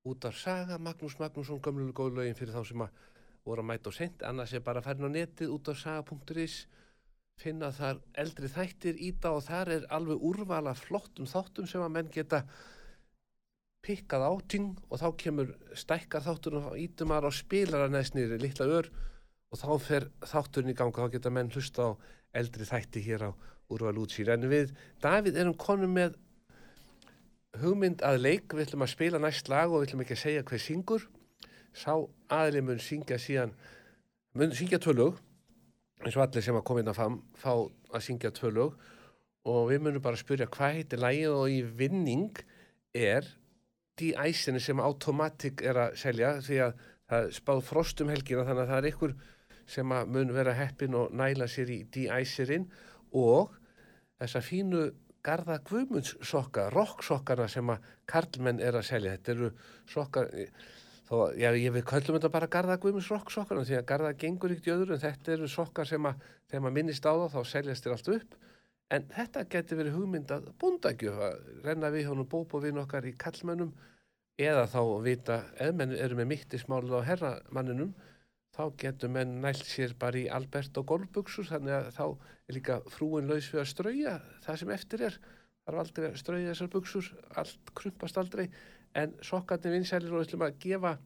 út 0.08 0.28
af 0.28 0.40
saga 0.40 0.80
Magnús 0.80 1.16
Magnússon 1.20 1.60
gömlu 1.64 1.92
góðlögin 1.96 2.36
fyrir 2.36 2.56
þá 2.56 2.64
sem 2.68 2.84
að 2.84 3.06
voru 3.48 3.64
að 3.64 3.70
mæta 3.70 3.90
og 3.90 3.96
sent, 3.96 4.24
annars 4.26 4.54
er 4.54 4.64
bara 4.64 4.82
að 4.82 4.88
færin 4.88 5.08
á 5.08 5.16
netið 5.16 5.54
út 5.54 5.70
af 5.72 5.80
saga.is 5.80 6.58
finna 7.38 7.70
þar 7.70 8.00
eldri 8.18 8.50
þættir 8.50 8.98
íta 9.08 9.30
og 9.36 9.44
þar 9.46 9.70
er 9.76 9.86
alveg 9.94 10.24
úrvala 10.26 10.74
flottum 10.74 11.28
þáttum 11.30 11.68
sem 11.70 11.84
að 11.84 11.92
menn 11.94 12.10
geta 12.14 12.42
pikkað 13.86 14.24
á 14.26 14.32
ting 14.50 14.72
og 14.88 14.98
þá 14.98 15.08
kemur 15.22 15.52
stækkar 15.78 16.24
þáttur 16.26 16.58
og 16.58 16.72
ítum 16.82 17.14
aðra 17.14 17.30
á 17.30 17.38
spilara 17.38 17.92
næstnýri 17.92 18.40
litla 18.42 18.66
ör 18.66 18.90
og 19.54 19.60
þá 19.60 19.70
fer 19.86 20.08
þátturinn 20.26 20.74
í 20.74 20.78
ganga 20.78 21.06
þá 21.06 21.14
geta 21.14 21.32
menn 21.32 21.52
hlusta 21.54 21.92
á 21.94 21.98
eldri 22.42 22.66
þætti 22.66 23.04
hér 23.06 23.28
á 23.28 23.30
úrval 23.70 24.00
útsýr 24.02 24.32
en 24.34 24.48
við 24.50 24.74
Davíð 25.04 25.38
erum 25.38 25.56
konum 25.60 25.94
með 25.94 26.18
hugmynd 27.62 28.04
að 28.04 28.20
leik. 28.22 28.52
Við 28.52 28.68
ætlum 28.68 28.84
að 28.84 28.94
spila 28.94 29.20
næst 29.22 29.50
lag 29.50 29.70
og 29.70 29.82
við 29.82 29.88
ætlum 29.88 30.04
ekki 30.04 30.16
að 30.16 30.22
segja 30.24 30.46
hver 30.48 30.62
syngur. 30.62 31.06
Sá 31.76 31.94
aðli 32.34 32.62
mun 32.64 32.80
syngja 32.82 33.18
síðan 33.20 33.54
mun 34.38 34.54
syngja 34.56 34.80
tvö 34.82 34.94
lög 34.96 35.18
eins 36.04 36.16
og 36.16 36.24
allir 36.24 36.44
sem 36.44 36.58
að 36.58 36.66
koma 36.68 36.82
inn 36.82 36.92
að 36.92 37.00
fam 37.00 37.18
fá 37.38 37.52
að 37.56 38.04
syngja 38.06 38.30
tvö 38.36 38.52
lög. 38.54 38.76
Og 39.48 39.70
við 39.70 39.82
munum 39.84 40.04
bara 40.04 40.18
spyrja 40.20 40.48
hvað 40.52 40.76
heitir 40.76 41.02
lægið 41.02 41.34
og 41.34 41.50
í 41.50 41.58
vinning 41.78 42.42
er 42.94 43.26
D-æsinu 43.98 44.60
sem 44.62 44.80
Automatic 44.82 45.64
er 45.66 45.80
að 45.86 45.96
selja 45.98 46.36
því 46.44 46.60
að 46.66 46.84
það 47.08 47.28
spáð 47.38 47.62
frost 47.66 48.02
um 48.04 48.12
helgina 48.12 48.44
þannig 48.46 48.64
að 48.64 48.72
það 48.72 48.80
er 48.80 48.88
ykkur 48.92 49.14
sem 49.68 49.94
að 49.94 50.12
mun 50.14 50.34
vera 50.36 50.54
heppin 50.56 50.96
og 50.96 51.14
næla 51.16 51.48
sér 51.50 51.72
í 51.72 51.78
D-æsirinn 51.94 52.68
og 53.16 53.56
þessa 54.20 54.42
fínu 54.44 54.84
Garða 55.24 55.58
Guðmunds 55.66 56.14
sokka, 56.24 56.68
rocksokkana 56.72 57.48
sem 57.50 57.68
að 57.72 57.86
karlmenn 58.08 58.62
er 58.64 58.78
að 58.78 58.86
selja. 58.86 59.16
Þetta 59.16 59.32
eru 59.34 59.48
sokkar, 59.90 60.28
þó, 61.08 61.16
já, 61.38 61.48
ég 61.56 61.72
við 61.74 61.86
köllum 61.88 62.18
þetta 62.18 62.30
bara 62.34 62.50
Garða 62.52 62.78
Guðmunds 62.82 63.10
rocksokkana 63.12 63.64
því 63.64 63.78
að 63.78 63.86
Garða 63.88 64.14
gengur 64.20 64.54
ekkert 64.54 64.68
í 64.68 64.74
öðru 64.74 64.96
en 64.96 65.02
þetta 65.02 65.34
eru 65.34 65.48
sokkar 65.50 65.88
sem 65.88 66.08
að 66.08 66.26
þegar 66.50 66.64
maður 66.64 66.76
minnist 66.78 67.08
á 67.08 67.12
þá 67.16 67.26
þá 67.34 67.40
seljast 67.52 67.86
þér 67.86 67.96
allt 67.96 68.10
upp. 68.16 68.36
En 68.88 69.06
þetta 69.12 69.44
getur 69.52 69.80
verið 69.82 69.96
hugmyndað 69.98 70.50
búndagjöf 70.60 71.22
að 71.26 71.40
renna 71.64 71.92
við 71.92 72.08
honum 72.08 72.28
bóbovinn 72.28 72.80
okkar 72.80 73.08
í 73.08 73.14
kallmennum 73.20 73.72
eða 74.38 74.68
þá 74.70 74.80
vita, 75.04 75.40
ef 75.58 75.74
menn 75.76 75.96
eru 75.96 76.16
með 76.16 76.30
mittismálið 76.32 76.94
á 77.00 77.08
herramanninum 77.08 77.90
þá 78.56 78.62
getur 78.80 79.12
menn 79.12 79.40
nælt 79.42 79.66
sér 79.68 79.92
bara 79.98 80.20
í 80.20 80.28
Albert 80.32 80.78
og 80.80 80.86
golfbuksur 80.92 81.48
þannig 81.50 81.74
að 81.74 81.90
þá 81.98 82.04
er 82.08 82.56
líka 82.56 82.78
frúin 82.94 83.28
laus 83.28 83.50
við 83.52 83.62
að 83.62 83.70
strauja 83.72 84.14
það 84.46 84.60
sem 84.62 84.72
eftir 84.76 85.04
er 85.10 85.18
er 85.68 85.78
aldrei 85.82 86.08
að 86.08 86.18
strauja 86.22 86.52
þessar 86.52 86.70
buksur 86.72 87.08
allt 87.40 87.72
krumpast 87.76 88.20
aldrei 88.20 88.46
en 88.98 89.14
sokkarnir 89.22 89.76
vinsælir 89.76 90.14
og 90.14 90.26
ætlum 90.26 90.46
að 90.46 90.58
gefa 90.64 90.96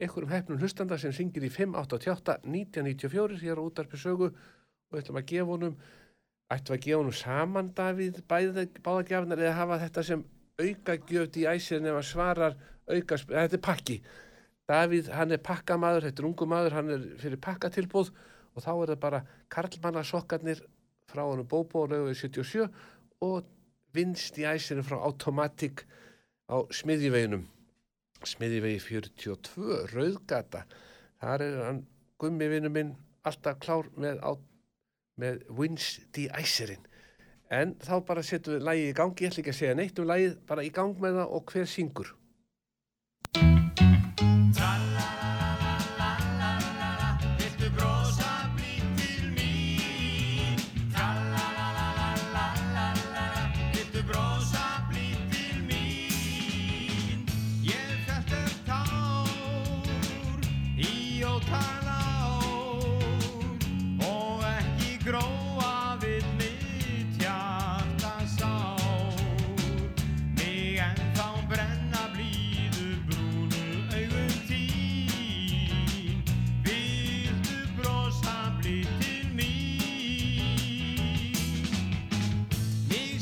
einhverjum 0.00 0.32
hefnum 0.32 0.60
hlustanda 0.60 0.98
sem 1.00 1.14
syngir 1.16 1.46
í 1.46 1.52
588 1.52 2.40
1994 2.44 3.40
hér 3.44 3.60
á 3.60 3.66
útarpi 3.66 4.00
sögu 4.00 4.32
og 4.32 4.98
ætlum 5.00 5.20
að 5.20 5.28
gefa 5.32 5.50
honum 5.52 5.78
ættum 6.52 6.76
að 6.76 6.84
gefa 6.84 7.00
honum 7.00 7.16
saman 7.16 7.72
Davíð 7.74 8.22
báðagjafnar 8.28 9.42
eða 9.42 9.56
hafa 9.60 9.80
þetta 9.82 10.04
sem 10.10 10.22
auka 10.60 10.96
gjöft 11.08 11.38
í 11.40 11.46
æsir 11.50 11.82
nema 11.82 12.02
svarar 12.06 12.54
auka, 12.86 13.18
þetta 13.18 13.58
er 13.58 13.62
pakki. 13.62 13.96
Davíð, 14.66 15.10
hann 15.14 15.34
er 15.34 15.42
pakkamaður, 15.42 16.08
þetta 16.08 16.22
er 16.22 16.28
ungu 16.30 16.48
maður, 16.50 16.76
hann 16.78 16.92
er 16.94 17.04
fyrir 17.20 17.42
pakkatilbúð 17.42 18.12
og 18.56 18.64
þá 18.64 18.70
er 18.72 18.92
það 18.92 19.02
bara 19.02 19.20
karlmannasokkarnir 19.52 20.62
frá 21.10 21.22
hann 21.22 21.44
og 21.44 21.90
löguði 21.92 22.16
77 22.22 22.66
og 23.26 23.46
vinst 23.94 24.38
í 24.38 24.46
æsinu 24.46 24.84
frá 24.86 24.98
Automatic 24.98 25.84
á 26.46 26.56
smiðjiveginum, 26.70 27.46
smiðjivegi 28.26 28.82
42, 28.86 29.78
Rauðgata. 29.92 30.64
Þar 31.22 31.46
er 31.46 31.56
hann, 31.66 31.80
gummi 32.20 32.50
vinnu 32.52 32.70
minn, 32.72 32.92
alltaf 33.26 33.58
klár 33.62 33.90
með, 33.98 34.20
á, 34.22 34.30
með 35.20 35.42
í 36.22 36.28
æsirinn. 36.40 36.86
En 37.50 37.76
þá 37.78 38.00
bara 38.06 38.24
setjum 38.26 38.56
við 38.56 38.66
lægi 38.66 38.88
í 38.90 38.94
gangi, 38.98 39.22
ég 39.22 39.30
ætla 39.30 39.42
ekki 39.44 39.54
að 39.54 39.60
segja 39.60 39.76
neitt 39.78 40.00
um 40.02 40.08
lægið, 40.10 40.38
bara 40.48 40.66
í 40.66 40.72
gang 40.74 41.02
með 41.02 41.20
það 41.20 41.36
og 41.38 41.52
hver 41.52 41.70
syngur. 41.70 42.16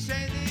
Mig 0.07 0.44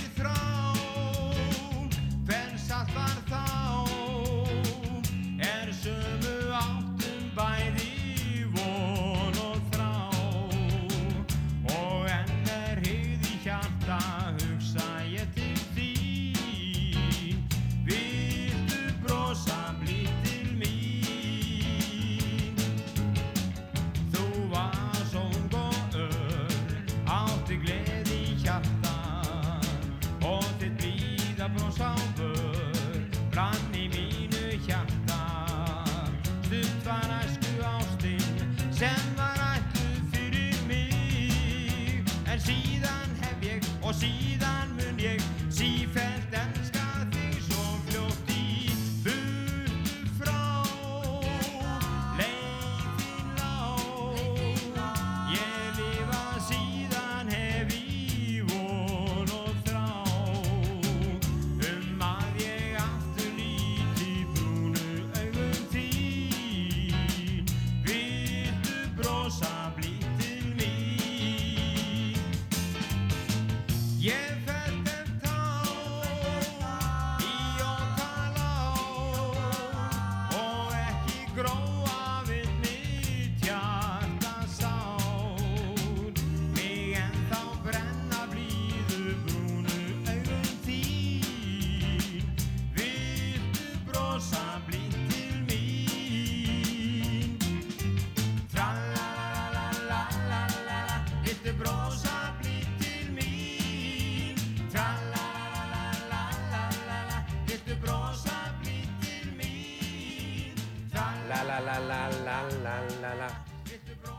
viltu 101.44 101.60
brosa 101.60 102.32
blítt 102.40 102.72
til 102.80 103.12
mín? 103.12 104.40
Tralalalalala, 104.72 107.20
viltu 107.50 107.76
brosa 107.84 108.56
blítt 108.62 108.94
til 109.04 109.28
mín? 109.36 110.56
La 110.94 111.42
la 111.44 111.58
la 111.60 111.76
la 111.80 112.08
la 112.24 112.38
la 112.64 112.76
la 113.02 113.12
la 113.20 113.30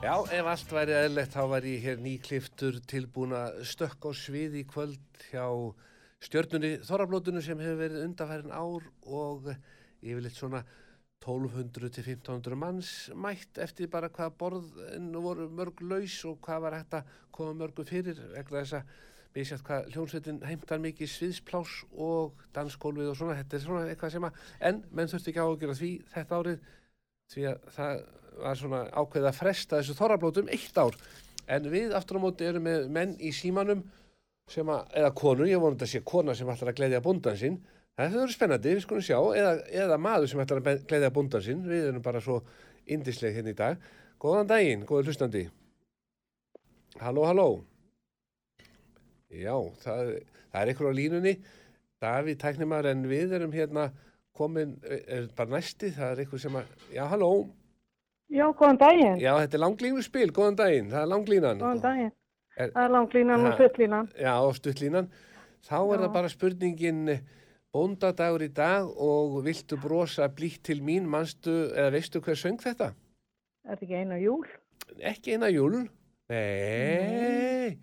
Já, 0.04 0.14
ef 0.37 0.44
allt 0.52 0.70
væri 0.76 0.92
eðlegt 0.98 1.32
þá 1.32 1.42
væri 1.48 1.72
ég 1.78 1.84
hér 1.87 1.98
nýkliftur 2.04 2.74
tilbúin 2.84 3.32
að 3.32 3.64
stökka 3.72 4.12
á 4.12 4.14
svið 4.20 4.60
í 4.60 4.68
kvöld 4.68 5.00
hjá 5.30 5.48
stjörnunni 6.20 6.84
Þorrablótunu 6.84 7.40
sem 7.40 7.56
hefur 7.56 7.80
verið 7.87 8.04
undanfærin 8.04 8.52
ár 8.52 8.84
og 9.08 9.48
yfirleitt 10.04 10.37
svona 10.37 10.60
1200 11.24 11.90
til 11.94 12.04
1500 12.04 12.58
manns 12.60 12.92
mætt 13.16 13.58
eftir 13.64 13.88
bara 13.92 14.10
hvað 14.12 14.37
borðin 14.40 15.10
voru 15.24 15.48
mörg 15.48 15.80
laus 15.80 16.18
og 16.28 16.38
hvað 16.44 16.62
var 16.66 16.78
hægt 16.78 16.96
að 17.00 17.10
koma 17.32 17.56
mörgu 17.64 17.87
fyrir 17.88 18.20
vegna 18.34 18.60
þess 18.60 18.78
að 18.78 18.94
við 19.34 19.48
sjátt 19.48 19.64
hvað 19.66 19.88
hljónsveitin 19.94 20.42
heimtar 20.46 20.82
mikið 20.82 21.10
sviðsplás 21.10 21.72
og 21.90 22.44
dansgólfið 22.54 23.10
og 23.10 23.18
svona, 23.18 23.38
þetta 23.40 23.56
er 23.56 23.64
svona 23.64 23.88
eitthvað 23.90 24.14
sem 24.14 24.26
að, 24.28 24.38
en 24.68 24.80
menn 24.94 25.10
þurfti 25.10 25.32
ekki 25.32 25.42
á 25.42 25.48
að 25.48 25.58
gera 25.62 25.76
því 25.80 25.90
þetta 26.14 26.38
árið, 26.38 26.68
því 27.34 27.46
að 27.50 27.66
það 27.74 28.04
var 28.44 28.60
svona 28.60 28.82
ákveðið 28.92 29.28
að 29.30 29.40
fresta 29.40 29.80
þessu 29.80 29.98
þorrablótum 29.98 30.52
eitt 30.54 30.78
ár, 30.78 30.98
en 31.50 31.68
við 31.72 31.96
aftur 31.98 32.20
á 32.22 32.24
móti 32.24 32.46
erum 32.46 32.66
með 32.68 32.87
menn 32.94 33.16
í 33.18 33.34
símanum 33.34 33.82
sem 34.50 34.70
að, 34.70 34.87
eða 35.00 35.14
konu, 35.18 35.48
ég 35.48 35.62
vonum 35.62 35.78
þetta 35.78 35.90
sé 35.90 36.04
kona 36.06 36.37
sem 36.37 36.50
ætlar 36.52 36.70
að 36.70 36.78
gleyðja 36.78 37.02
bundan 37.02 37.40
sinn 37.40 37.58
það 37.98 38.14
verður 38.18 38.33
spennandi, 38.35 38.72
við 38.74 38.83
skulum 38.85 39.04
sjá 39.07 39.18
eða, 39.38 39.52
eða 39.85 39.98
maður 40.02 40.30
sem 40.33 40.40
ætlar 40.42 40.62
að 40.62 40.80
gleyðja 40.90 41.11
bundan 41.14 41.44
sinn 41.44 41.61
við 41.68 41.88
erum 41.90 42.02
bara 42.04 42.22
svo 42.24 42.40
indisleg 42.90 43.37
hérna 43.37 43.52
í 43.54 43.59
dag 43.59 43.85
góðan 44.22 44.48
daginn, 44.50 44.83
góður 44.88 45.11
hlustandi 45.12 45.44
halló, 47.00 47.24
halló 47.28 47.46
já, 49.35 49.54
það, 49.85 50.11
það 50.50 50.61
er 50.64 50.72
einhver 50.72 50.90
á 50.90 50.98
línunni 51.00 51.37
Davíð 52.04 52.37
tæknimar 52.42 52.85
en 52.90 53.04
við 53.09 53.30
erum 53.38 53.52
hérna 53.54 53.87
komin, 54.37 54.74
er 54.85 55.28
bara 55.38 55.54
næsti 55.54 55.88
það 55.94 56.11
er 56.16 56.24
einhver 56.24 56.42
sem 56.42 56.59
að, 56.59 56.72
já, 56.92 57.04
halló 57.12 57.30
Já, 58.35 58.48
góðan 58.57 58.78
daginn. 58.80 59.16
já, 59.22 59.30
þetta 59.38 59.57
er 59.59 59.62
langlínu 59.62 60.02
spil, 60.02 60.26
góðan 60.35 60.59
daginn 60.59 60.90
það 60.90 61.02
er 61.04 61.11
langlínan 61.12 61.61
Góðan 61.62 61.83
daginn. 61.85 62.12
Er- 62.54 62.70
Það 62.74 62.85
er 62.87 62.92
langlínan 62.94 63.44
og 63.48 63.54
stuttlínan. 63.59 64.09
Já, 64.14 64.33
og 64.46 64.52
stuttlínan. 64.54 65.09
Þá 65.66 65.74
er 65.74 65.96
Já. 65.96 66.00
það 66.04 66.12
bara 66.14 66.28
spurningin 66.30 67.00
bóndadagur 67.74 68.44
í 68.46 68.50
dag 68.54 68.87
og 68.87 69.40
viltu 69.46 69.78
brosa 69.82 70.28
blítt 70.30 70.62
til 70.68 70.80
mín, 70.84 71.08
manstu, 71.10 71.52
eða 71.74 71.90
veistu 71.96 72.22
hver 72.22 72.38
söng 72.38 72.60
þetta? 72.62 72.92
Er 73.64 73.74
þetta 73.74 73.87
ekki 73.88 74.00
einu 74.00 74.20
júl? 74.22 74.46
Ekki 75.00 75.34
eina 75.34 75.50
júl. 75.50 75.82
Nei, 76.30 77.76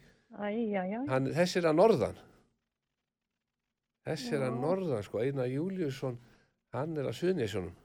hann, 1.12 1.28
þessi 1.36 1.60
er 1.62 1.68
að 1.70 1.78
norðan. 1.78 2.20
Þessi 4.08 4.34
er 4.38 4.48
að 4.48 4.58
norðan, 4.64 5.04
sko, 5.06 5.22
Einar 5.22 5.50
Júliusson, 5.52 6.16
hann 6.74 6.98
er 6.98 7.10
að 7.12 7.18
Suðnisjónum. 7.20 7.76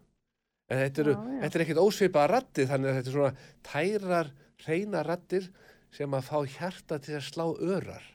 En 0.73 0.81
þetta, 0.81 1.03
eru, 1.03 1.13
Já, 1.15 1.27
já. 1.27 1.41
þetta 1.43 1.59
er 1.59 1.65
ekkit 1.67 1.81
ósvipaða 1.83 2.31
rattir, 2.33 2.69
þannig 2.71 2.91
að 2.91 2.97
þetta 2.97 3.11
er 3.11 3.17
svona 3.17 3.35
tærar, 3.69 4.31
hreina 4.65 5.03
rattir 5.07 5.51
sem 5.95 6.17
að 6.17 6.27
fá 6.31 6.39
hjarta 6.57 6.99
til 7.05 7.19
að 7.19 7.27
slá 7.29 7.45
örar. 7.53 8.07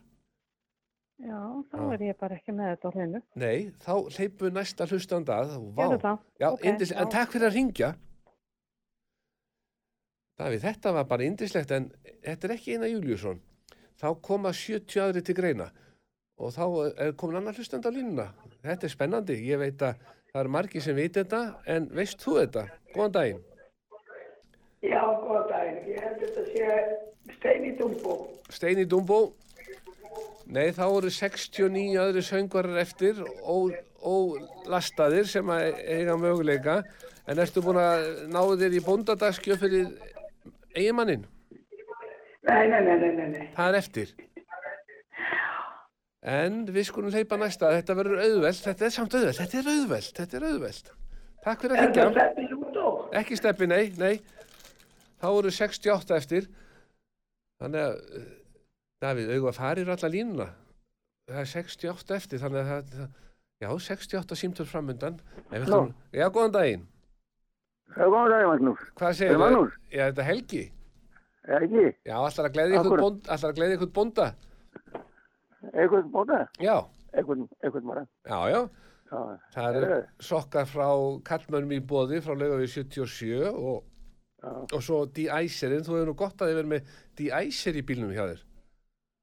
Já, 1.21 1.39
þá 1.69 1.77
Já. 1.77 1.93
er 1.93 2.03
ég 2.07 2.17
bara 2.17 2.36
ekki 2.39 2.53
með 2.57 2.69
þetta 2.71 2.89
á 2.89 2.91
hreinu. 2.95 3.19
Nei, 3.38 3.57
þá 3.84 3.91
hleypum 4.15 4.47
við 4.47 4.55
næsta 4.57 4.88
hlustanda 4.89 5.36
að. 5.43 5.51
Vá. 5.75 5.84
Gerðu 5.84 5.99
það. 6.05 6.23
Já, 6.41 6.47
Ok, 6.51 6.63
yndis, 6.71 6.91
en 6.97 7.12
takk 7.13 7.36
fyrir 7.36 7.47
að 7.49 7.57
ringja. 7.60 7.91
Davíð, 10.41 10.63
þetta 10.65 10.93
var 10.95 11.05
bara 11.12 11.27
indislegt 11.27 11.71
en 11.75 11.91
þetta 12.25 12.47
er 12.49 12.53
ekki 12.55 12.73
eina 12.77 12.89
Júliusson. 12.89 13.41
Þá 14.01 14.07
koma 14.25 14.49
70 14.57 15.03
aðri 15.03 15.21
til 15.27 15.36
greina 15.38 15.67
og 16.41 16.49
þá 16.55 16.63
er 17.05 17.12
komin 17.13 17.38
annar 17.38 17.53
hlustandi 17.53 17.86
á 17.86 17.93
línuna. 17.93 18.27
Þetta 18.65 18.88
er 18.88 18.93
spennandi, 18.95 19.36
ég 19.45 19.60
veit 19.62 19.84
að 19.86 19.99
það 20.31 20.39
eru 20.41 20.53
margir 20.55 20.81
sem 20.81 20.97
veit 20.97 21.13
þetta 21.19 21.41
en 21.69 21.86
veist 21.93 22.17
þú 22.23 22.39
þetta? 22.39 22.63
Góðan 22.95 23.13
daginn. 23.19 23.43
Já, 24.81 25.03
góða 25.21 25.43
daginn. 25.51 25.79
Ég 25.91 26.01
held 26.01 26.23
þetta 26.25 26.47
sé 26.49 27.36
Steini 27.38 27.75
Dumbo. 27.77 28.15
Steini 28.49 28.88
Dumbo. 28.89 29.19
Nei, 30.52 30.71
þá 30.76 30.84
eru 30.89 31.12
69 31.13 32.00
aðri 32.02 32.24
söngvarar 32.28 32.82
eftir 32.82 33.21
og, 33.24 33.76
og 34.04 34.39
lastaðir 34.67 35.30
sem 35.30 35.52
að 35.54 35.67
eiga 35.86 36.17
möguleika. 36.19 36.82
En 37.30 37.39
ertu 37.39 37.63
búin 37.63 37.80
að 37.80 38.26
náðu 38.34 38.58
þér 38.63 38.76
í 38.76 38.82
bóndadagskjöf 38.84 39.62
fyrir 39.63 39.93
eigimannin? 40.76 41.24
Nei, 42.50 42.65
nei, 42.67 42.82
nei, 42.82 42.97
nei, 43.00 43.28
nei. 43.30 43.47
Það 43.56 43.69
er 43.69 43.80
eftir. 43.80 44.13
En 46.21 46.65
við 46.69 46.88
skulum 46.89 47.13
hleypa 47.13 47.38
næsta. 47.39 47.71
Þetta 47.78 47.97
verður 47.97 48.24
auðvelt. 48.26 48.65
Þetta 48.65 48.86
er 48.86 48.93
samt 48.93 49.15
auðvelt. 49.17 49.39
Þetta 49.39 49.58
er 49.62 49.69
auðvelt. 49.71 50.12
Þetta 50.20 50.38
er 50.38 50.47
auðvelt. 50.49 50.91
Takk 51.41 51.64
fyrir 51.64 51.78
að 51.78 51.80
Er 51.80 51.82
það 51.82 52.01
hengja. 52.01 52.12
Steppi 52.18 52.47
Lúdó? 52.51 52.89
Ekki 53.22 53.38
steppi, 53.39 53.70
nei, 53.70 53.84
nei. 53.97 54.14
Þá 55.22 55.28
eru 55.32 55.53
68 55.55 56.18
eftir. 56.18 56.49
Þannig 57.62 57.88
að, 57.88 58.28
Davíð, 59.02 59.32
auðvitað 59.34 59.58
farir 59.58 59.89
alla 59.95 60.10
línuna. 60.14 60.47
Það 61.32 61.39
er 61.41 61.49
68 61.54 62.16
eftir, 62.18 62.41
þannig 62.41 62.62
að 62.62 62.91
það, 62.91 63.08
já, 63.64 63.70
68 63.88 64.38
símtur 64.41 64.68
Halló. 65.66 65.80
ætlum- 65.82 65.93
Já, 66.14 66.28
góðan 66.30 66.52
daginn. 66.58 66.84
Já, 67.97 68.06
góða 68.06 68.30
daginn, 68.34 68.49
Magnús. 68.52 68.84
Hvað 68.99 69.14
segir 69.22 69.38
Magnús? 69.41 69.74
Já, 69.91 70.04
þetta 70.12 70.20
er 70.26 70.30
Helgi. 70.32 70.64
Ekki? 71.47 71.86
Já, 72.06 72.16
allar 72.16 72.45
að 72.49 72.54
gleði 72.54 72.78
ykkur, 72.78 72.99
bónd, 73.02 73.28
allar 73.28 73.52
að 73.52 73.56
gleði 73.58 73.78
ykkur 73.78 73.91
bónda. 73.97 74.28
Eitthvað 75.74 76.12
bóta? 76.12 76.47
Já, 76.62 76.76
Eitthvað, 77.14 77.47
eitthvað 77.64 77.86
bara. 77.88 78.06
já, 78.26 78.39
já. 78.52 78.62
Það 79.54 79.76
eru 79.82 79.95
sokkar 80.24 80.66
frá 80.70 80.88
kallmönnum 81.28 81.74
í 81.76 81.80
bóði 81.84 82.22
frá 82.24 82.32
Laugavegi 82.38 82.70
77 82.86 83.49
og, 83.52 83.84
og 84.72 84.80
svo 84.82 85.02
D-Icerin. 85.06 85.84
Þú 85.84 85.97
hefur 85.97 86.08
nú 86.08 86.16
gott 86.16 86.38
að 86.39 86.47
þið 86.54 86.60
verið 86.62 86.72
með 86.72 86.93
D-Icer 87.20 87.76
í 87.76 87.84
bílnum 87.84 88.14
hjá 88.16 88.24
þér. 88.30 88.43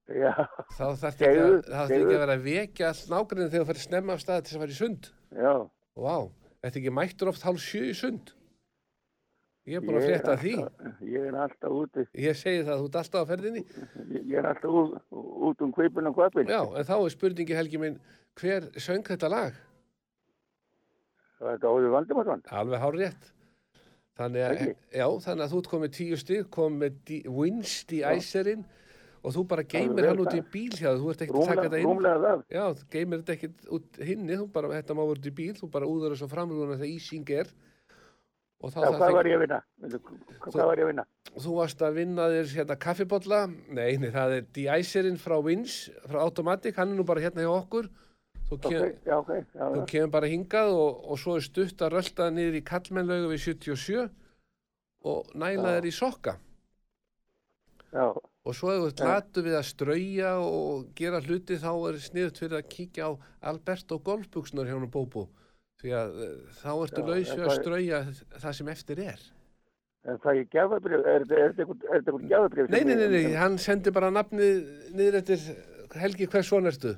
Já, 0.09 0.33
Þá 0.79 0.85
þarf 1.03 1.05
ekki, 1.13 1.29
að- 1.29 1.69
ekki 1.83 2.01
að 2.01 2.13
vera 2.15 2.37
að 2.39 2.43
vekja 2.49 2.89
all 2.93 3.05
nágrunni 3.13 3.51
þegar 3.53 3.65
þú 3.65 3.69
fyrir 3.73 3.85
snemma 3.87 4.13
af 4.17 4.21
stað 4.25 4.43
til 4.45 4.55
þess 4.59 4.65
að 4.65 4.75
í 4.75 4.79
sund. 4.79 5.11
já. 5.37 5.55
Vá, 5.99 6.17
þetta 6.63 6.79
ekki 6.81 6.93
mættur 6.95 7.29
oft 7.33 7.43
hálf 7.43 7.61
sjö 7.61 7.83
í 7.91 7.95
sund. 7.99 8.33
Ég 9.69 9.77
er 9.77 9.81
búin 9.85 9.99
að 10.01 10.29
af 10.33 10.41
því. 10.41 10.53
Ég 11.05 11.25
er 11.29 11.35
alltaf 11.37 11.71
úti. 11.77 12.05
Ég 12.17 12.37
segi 12.41 12.63
það, 12.65 12.79
þú 12.81 12.87
ert 12.89 12.99
alltaf 13.03 13.21
á 13.21 13.29
ferðinni. 13.29 13.63
Ég 14.25 14.39
er 14.41 14.47
alltaf 14.49 14.71
út, 14.81 14.95
út 15.13 15.61
um 15.67 15.73
kvipin 15.77 16.09
og 16.09 16.15
kvapin. 16.17 16.49
Já, 16.49 16.63
en 16.65 16.87
þá 16.89 16.95
er 17.05 17.13
spurningi 17.13 17.55
Helgi 17.59 17.79
minn, 17.83 17.99
hver 18.41 18.71
söng 18.81 19.05
þetta 19.05 19.29
lag? 19.29 19.53
Það 21.39 21.53
er 21.53 21.67
Óður 21.69 21.93
Valdimarsson. 21.93 22.43
Alveg 22.51 22.81
hár 22.83 22.97
rétt. 22.99 23.29
Þannig 24.19 24.43
að, 24.49 24.63
já, 24.99 25.05
þannig 25.23 25.45
að 25.45 25.53
þú 25.53 25.59
ert 25.61 25.71
komið 25.75 25.93
tíu 25.95 26.17
stig, 26.19 26.49
komið 26.51 26.79
með 26.83 26.97
D- 27.07 27.21
Wins 27.31 27.75
D-Icerinn 27.91 28.65
og 29.29 29.35
þú 29.37 29.43
bara 29.53 29.65
geymir 29.69 30.09
hann 30.09 30.23
út 30.25 30.33
í 30.33 30.41
það. 30.41 30.51
bíl 30.57 30.73
hjá 30.81 30.91
þú 30.97 31.11
ert 31.13 31.23
ekkert 31.27 31.39
að 31.43 31.49
taka 31.53 31.65
þetta 31.69 31.81
inn. 31.85 32.05
það. 32.25 32.45
Já, 32.57 32.65
þú 32.81 32.85
geymir 32.97 33.21
þetta 33.23 33.35
ekkert 33.37 33.67
út 33.77 33.99
hinni, 34.09 34.37
þú 34.41 34.47
bara, 34.57 34.69
þetta 34.79 34.97
má 34.97 35.03
vera 35.05 35.21
út 35.21 35.29
í 35.29 35.35
bíl, 35.43 35.55
þú 35.61 35.71
bara 35.77 35.91
úður 35.93 36.15
þessu 36.17 36.29
framlúna 36.33 36.79
þegar 36.81 36.95
ísing 36.97 37.33
er. 37.37 37.53
Og 38.59 38.73
þá 38.75 38.79
Já, 38.83 38.89
ekki- 38.91 39.15
var 39.15 39.27
ég 39.31 39.37
að 39.37 39.43
vinna? 39.45 39.59
Hvað 40.43 40.65
var 40.67 40.77
ég 40.81 40.83
að 40.83 40.91
vinna? 40.91 41.05
þú 41.39 41.53
varst 41.55 41.83
að 41.87 41.95
vinna 41.95 42.25
þér 42.33 42.49
hérna 42.57 42.77
kaffibolla, 42.83 43.41
nei, 43.71 43.97
nei, 44.03 44.09
það 44.11 44.33
er 44.39 44.47
de-icerinn 44.57 45.19
frá 45.21 45.37
Wins, 45.45 45.77
frá 46.09 46.19
Automatic, 46.25 46.75
hann 46.75 46.91
er 46.91 46.97
nú 46.99 47.05
bara 47.07 47.21
hérna 47.23 47.45
hjá 47.45 47.53
okkur, 47.55 47.87
þú, 48.49 48.59
kem, 48.65 48.97
já, 49.07 49.15
ok, 49.21 49.31
já, 49.55 49.63
þú 49.77 49.85
kemur 49.93 50.11
bara 50.11 50.27
hingað 50.33 50.73
og, 50.75 51.05
og 51.13 51.19
svo 51.23 51.37
er 51.39 51.45
stutt 51.47 51.85
að 51.87 51.93
rölda 51.95 52.31
niður 52.35 52.59
í 52.59 52.65
kallmennlaugu 52.67 53.31
við 53.31 53.45
77 53.45 54.11
og 55.05 55.31
næla 55.39 55.63
Já. 55.69 55.75
þér 55.79 55.87
í 55.87 55.95
sokka 55.95 56.35
Já, 57.93 58.07
og 58.49 58.57
svo 58.57 58.71
ef 58.73 58.81
þú 58.81 58.87
ert 58.89 59.03
Já. 59.03 59.09
latu 59.11 59.43
við 59.45 59.57
að 59.59 59.67
strauja 59.69 60.31
og 60.41 60.87
gera 60.97 61.21
hluti 61.25 61.59
þá 61.61 61.73
er 61.91 61.99
sniðut 62.01 62.41
fyrir 62.41 62.61
að 62.61 62.71
kíkja 62.73 63.09
á 63.09 63.13
Alberto 63.51 63.99
golfbuksnar 64.05 64.69
hjá 64.69 64.77
hann 64.79 64.93
Bóbú 64.93 65.27
því 65.83 65.93
að 65.95 66.23
eh, 66.25 66.39
þá 66.63 66.71
ertu 66.75 67.03
Já, 67.03 67.09
laus 67.11 67.33
en 67.35 67.41
við 67.41 67.49
að 67.49 67.59
strauja 67.59 68.01
það 68.39 68.57
sem 68.61 68.71
eftir 68.75 69.03
er. 69.05 69.27
en 70.09 70.47
gefabrif, 70.55 71.05
er 71.05 71.27
þetta 71.27 71.43
er 71.43 71.53
þetta 71.59 71.67
einhver 71.99 72.25
gefabrif? 72.31 72.71
Nei, 72.73 72.81
nei, 72.89 72.97
nei, 72.97 73.09
nei, 73.13 73.37
hann 73.37 73.59
sendi 73.61 73.93
bara 73.93 74.11
nafnið 74.15 74.65
niður 74.97 75.21
eftir 75.21 75.45
Helgi, 75.99 76.27
hvers 76.29 76.49
son 76.49 76.69
ertu? 76.69 76.97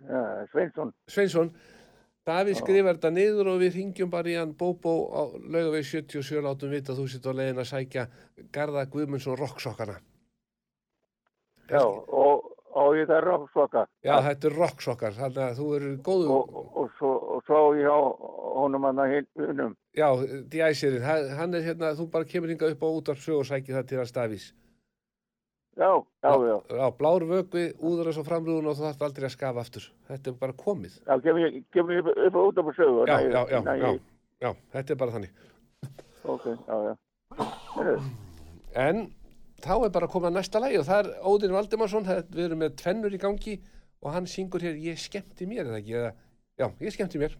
Já, 0.00 0.46
Sveinsson, 0.50 0.94
Sveinsson, 1.10 1.50
Davíð 2.26 2.54
Já. 2.54 2.60
skrifar 2.62 2.96
þetta 2.96 3.10
niður 3.14 3.50
og 3.52 3.60
við 3.64 3.76
ringjum 3.80 4.10
bara 4.12 4.30
í 4.30 4.36
hann 4.38 4.54
Bóbó 4.56 4.94
á 5.10 5.22
laugaveg 5.40 5.84
77 5.88 6.44
látum 6.44 6.72
vita 6.72 6.94
að 6.94 7.02
þú 7.02 7.08
sitt 7.10 7.26
á 7.26 7.32
leiðin 7.32 7.60
að 7.62 7.68
sækja 7.72 8.06
Garða 8.54 8.86
Guðmundsson 8.92 9.38
rocksokkana. 9.40 9.98
Já, 11.70 11.82
og, 11.86 12.50
og 12.74 12.94
ég 12.98 13.08
það 13.10 13.24
rocksvaka. 13.26 13.86
Já, 14.06 14.14
þetta 14.28 14.48
er 14.50 14.56
rocksokkar, 14.60 15.16
þannig 15.18 15.42
að 15.46 15.58
þú 15.60 15.68
eru 15.78 15.90
góðu, 16.06 16.28
Og, 16.36 16.54
og, 16.60 16.70
og, 16.84 16.90
svo, 16.98 17.10
og 17.36 17.42
svo 17.48 17.60
ég 17.78 17.88
á 17.90 17.98
honum 18.60 18.86
hann 18.88 19.02
að 19.04 19.14
hinnum. 19.38 19.76
já, 19.96 20.08
D.I.C.inn, 20.52 21.02
hann 21.38 21.54
er 21.54 21.62
hérna, 21.66 21.94
þú 21.98 22.10
bara 22.10 22.24
kemur 22.28 22.52
hingað 22.52 22.74
upp 22.76 22.82
á 22.86 22.88
útvarpsög 23.00 23.38
og 23.40 23.46
sækir 23.48 23.78
það 23.78 23.88
til 23.90 23.98
hans 24.02 24.12
Davís. 24.16 24.48
Já, 25.80 25.90
já, 26.22 26.32
já. 26.44 26.56
Já, 26.76 26.86
blár 26.98 27.22
vögvi, 27.24 27.62
úður 27.78 28.10
þess 28.10 28.20
á 28.20 28.24
framrúðun 28.26 28.66
og 28.68 28.74
þú 28.76 28.84
þarf 28.88 29.04
aldrei 29.06 29.26
að 29.30 29.32
skafa 29.36 29.62
aftur. 29.62 29.84
Þetta 30.10 30.30
er 30.32 30.34
bara 30.42 30.52
komið. 30.58 30.96
Já, 31.06 31.14
kemur 31.22 31.94
ég, 31.94 32.10
upp, 32.10 32.34
á 32.36 32.40
út 32.42 32.58
af 32.60 32.72
sögu. 32.76 33.06
Já, 33.06 33.14
næ- 33.16 33.30
já, 33.30 33.42
já, 33.54 33.60
næ- 33.64 33.76
já, 33.80 33.92
já, 34.44 34.50
þetta 34.74 34.90
er 34.92 34.98
bara 35.00 35.14
þannig. 35.14 35.30
Ok, 36.24 36.44
já, 36.66 36.76
já. 36.90 36.94
En 38.74 39.06
þá 39.64 39.74
er 39.84 39.92
bara 39.94 40.08
að 40.08 40.14
koma 40.14 40.30
að 40.30 40.38
næsta 40.38 40.62
lægi 40.62 40.80
og 40.80 40.88
það 40.88 41.00
er 41.02 41.12
Óðin 41.30 41.54
Valdimarsson, 41.56 42.08
er, 42.08 42.24
við 42.32 42.48
erum 42.48 42.62
með 42.64 42.74
tvennur 42.80 43.14
í 43.14 43.20
gangi 43.20 43.60
og 44.00 44.12
hann 44.14 44.28
syngur 44.30 44.64
hér 44.64 44.80
Ég 44.80 45.00
skemmti 45.00 45.48
mér, 45.48 45.68
eða 45.68 45.80
ekki? 45.80 45.96
Eða, 46.00 46.12
já, 46.60 46.66
ég 46.80 46.94
skemmti 46.96 47.20
mér. 47.20 47.36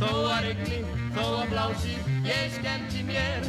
Þó 0.00 0.10
að 0.32 0.46
regni, 0.48 0.80
þó 1.16 1.24
að 1.24 1.50
blási, 1.52 1.96
ég 2.24 2.54
skemmti 2.56 3.02
mér 3.08 3.48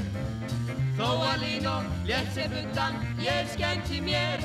Þó 1.00 1.08
að 1.08 1.46
lína 1.46 1.78
og 1.80 2.08
létt 2.10 2.34
sér 2.36 2.52
bundan, 2.52 3.00
ég 3.24 3.48
skemmti 3.54 4.02
mér 4.04 4.44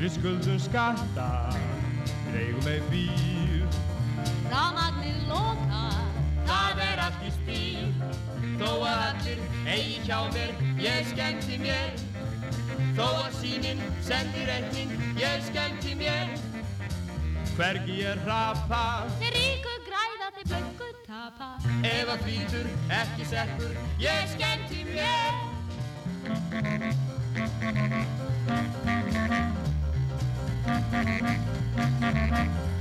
Við 0.00 0.16
skuldum 0.16 0.58
skatta, 0.62 1.30
dreigum 2.26 2.66
með 2.66 2.90
býr 2.90 3.80
Rámagnir 4.50 5.22
lók 5.30 5.69
Það 6.50 6.84
er 6.90 7.04
allt 7.06 7.26
í 7.26 7.34
stíl 7.38 7.88
Þó 8.60 8.70
að 8.74 9.04
allir 9.08 9.44
eigi 9.70 10.00
hjá 10.04 10.18
mér, 10.34 10.56
ég 10.82 11.12
skemmti 11.14 11.60
mér 11.62 12.08
Þó 12.96 13.06
að 13.06 13.34
síminn 13.38 13.80
sendir 14.04 14.48
reikning, 14.48 14.90
ég 15.20 15.42
skemmti 15.46 15.94
mér. 15.96 16.32
Hvergi 17.56 17.94
ég 18.00 18.22
rapa, 18.26 18.80
þeir 19.20 19.32
ríku 19.36 19.74
græða, 19.86 20.28
þeir 20.36 20.46
blöggu 20.50 20.88
tapa. 21.06 21.48
Ef 21.86 22.12
að 22.14 22.26
hvítur 22.26 22.66
ekki 23.00 23.24
sekkur, 23.30 23.72
ég 24.02 24.20
skemmti 24.34 24.80
mér. 24.90 25.32
Þó 32.00 32.79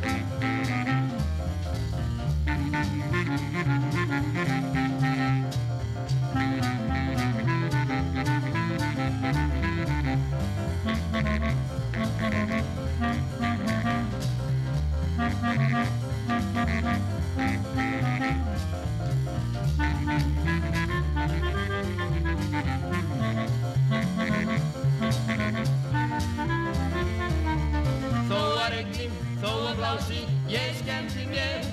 blási, 29.89 30.25
ég 30.47 30.73
skemmti 30.81 31.25
mér. 31.29 31.65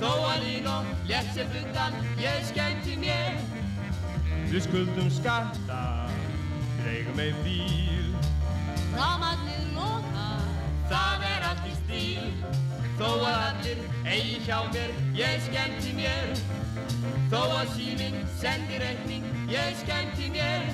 Þó 0.00 0.12
að 0.30 0.44
lín 0.44 0.66
og 0.70 0.84
létt 1.08 1.32
sér 1.34 1.48
buttan, 1.52 1.96
ég 2.20 2.44
skemmti 2.48 2.96
mér. 3.02 3.36
Við 4.48 4.62
skuldum 4.64 5.10
skatta, 5.12 6.08
við 6.78 6.88
eigum 6.94 7.20
ei 7.20 7.34
bíl. 7.44 8.08
Rafmagnið 8.94 9.66
lokar, 9.76 10.46
Það 10.88 11.24
er 11.28 11.42
allt 11.50 11.66
í 11.68 11.74
stíl. 11.82 12.30
Þó 12.96 13.08
að 13.28 13.36
allir 13.36 13.82
eigi 14.08 14.38
hjá 14.46 14.62
mér, 14.72 14.94
ég 15.18 15.44
skemmti 15.50 15.92
mér. 15.98 16.32
Þó 17.28 17.42
að 17.44 17.74
síminn 17.76 18.22
sendir 18.40 18.80
reikning, 18.86 19.28
ég 19.52 19.76
skemmti 19.82 20.32
mér. 20.32 20.70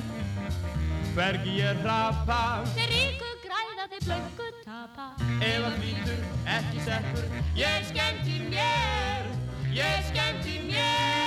Hvergi 1.15 1.59
ég 1.59 1.83
rapa, 1.83 2.63
þeir 2.77 2.91
ríku 2.95 3.35
græða, 3.43 3.91
þeir 3.91 4.07
blöggu 4.07 4.44
tapa. 4.85 5.15
Ef 5.41 5.65
að 5.65 5.77
hvítur 5.81 6.25
ekki 6.51 6.83
sekkur, 6.85 7.25
ég 7.57 7.87
skemmti 7.89 8.41
mér 8.51 9.31
Ég 9.75 10.09
skemmti 10.11 10.59
mér 10.69 11.23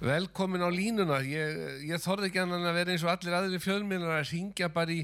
Velkomin 0.00 0.64
á 0.64 0.70
línuna. 0.72 1.20
Ég, 1.20 1.58
ég 1.84 2.00
þorði 2.00 2.30
ekki 2.30 2.40
annan 2.40 2.64
að 2.64 2.78
vera 2.78 2.94
eins 2.94 3.02
og 3.04 3.10
allir 3.12 3.36
aðri 3.36 3.58
fjölmiðlar 3.60 4.22
að 4.22 4.30
ringja 4.32 4.70
bara 4.72 4.96
í 4.96 5.02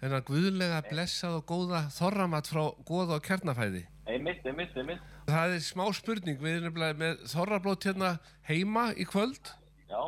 þennan 0.00 0.26
guðlega 0.26 0.80
blessað 0.88 1.38
og 1.38 1.46
góða 1.46 1.84
þorramat 1.94 2.50
frá 2.50 2.64
góða 2.82 3.20
og 3.20 3.28
kjarnafæði. 3.28 3.84
Einmitt, 4.04 4.44
einmitt, 4.44 4.74
einmitt. 4.76 5.04
Það 5.30 5.54
er 5.56 5.62
smá 5.64 5.86
spurning. 5.96 6.36
Við 6.42 6.58
erum 6.60 6.80
með 7.00 7.22
þorrablót 7.32 7.86
hérna 7.88 8.10
heima 8.48 8.90
í 9.00 9.06
kvöld 9.08 9.48
Já, 9.88 10.00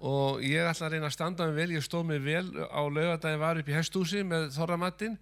og 0.00 0.40
ég 0.40 0.64
ætla 0.70 0.88
að 0.88 0.94
reyna 0.96 1.10
að 1.10 1.16
standa 1.18 1.48
mig 1.50 1.58
vel. 1.60 1.74
Ég 1.76 1.84
stóð 1.84 2.06
mig 2.08 2.22
vel 2.24 2.46
á 2.56 2.80
laugadaginn 2.88 3.42
var 3.42 3.60
upp 3.60 3.68
í 3.68 3.76
hestúsi 3.76 4.24
með 4.24 4.48
þorramatinn. 4.56 5.18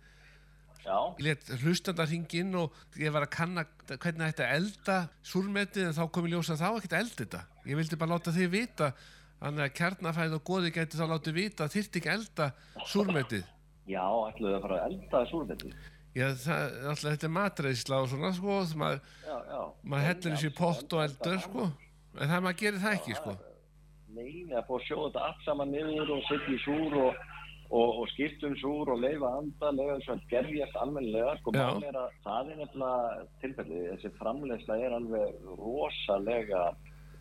já, 0.84 0.96
Ég 1.18 1.24
let 1.26 1.50
hlustanda 1.64 2.06
hringi 2.06 2.40
inn 2.44 2.54
og 2.54 2.72
ég 2.96 3.10
var 3.12 3.26
að 3.26 3.34
kanna 3.34 3.66
hvernig 3.90 4.30
þetta 4.30 4.50
elda 4.54 4.98
súrmetið 5.22 5.88
en 5.90 5.96
þá 5.98 6.04
kom 6.10 6.26
ég 6.30 6.36
ljósa 6.36 6.54
að 6.54 6.62
það 6.62 6.72
var 6.72 6.78
ekkert 6.84 6.92
að 6.96 7.02
elda 7.04 7.22
þetta. 7.24 7.42
Ég 7.66 7.76
vildi 7.82 7.98
bara 8.00 8.14
láta 8.14 8.32
þið 8.38 8.50
vita 8.54 8.92
þannig 9.40 9.64
að 9.66 9.74
kjarnafæð 9.80 10.34
og 10.38 10.44
goði 10.44 10.70
gæti 10.70 11.00
þá 11.00 11.06
látið 11.10 11.34
vita 11.34 11.64
að 11.66 11.74
þyrfti 11.74 12.00
ekki 12.00 12.14
elda 12.14 12.52
súrmetið. 12.86 13.44
já, 13.90 14.04
ætluðu 14.30 14.54
að 14.54 14.62
fara 14.62 14.78
að 14.78 14.86
elda 14.92 15.26
súrmeti. 15.30 15.74
Já, 16.10 16.26
það, 16.42 16.72
alltaf 16.90 17.04
þetta 17.06 17.26
er 17.28 17.34
matreisla 17.36 18.00
og 18.02 18.08
svona 18.10 18.32
sko, 18.34 18.54
maður, 18.80 19.04
maður 19.86 20.08
hellir 20.08 20.32
þessu 20.34 20.48
í 20.50 20.56
pott 20.58 20.96
og 20.96 21.04
eldur 21.04 21.36
sko, 21.44 21.66
en 22.16 22.32
það 22.32 22.42
maður 22.46 22.58
gerir 22.64 22.82
það 22.82 22.96
ekki 22.98 23.18
sko. 23.20 23.34
Nei, 24.10 24.32
að 24.50 24.64
fá 24.66 24.72
að 24.74 24.86
sjóða 24.88 25.04
þetta 25.04 25.26
allt 25.28 25.44
saman 25.46 25.70
niður 25.70 26.10
og 26.16 26.24
setja 26.26 26.50
í 26.56 26.58
súr 26.64 26.96
og, 26.98 27.20
og, 27.68 28.00
og 28.02 28.10
skiptum 28.10 28.56
súr 28.58 28.90
og 28.90 28.98
leifa 29.04 29.30
anda, 29.38 29.70
leifa 29.76 30.00
þess 30.00 30.12
að 30.16 30.26
gerjast 30.32 30.80
almennilega. 30.82 31.36
Sko, 31.38 31.54
er 31.54 32.00
að 32.00 32.18
það 32.26 32.50
er 32.50 32.60
nefnilega 32.64 33.28
tilfelli. 33.44 33.84
Þessi 33.92 34.12
framleiðsla 34.18 34.80
er 34.82 34.98
alveg 34.98 35.48
rosalega, 35.62 36.64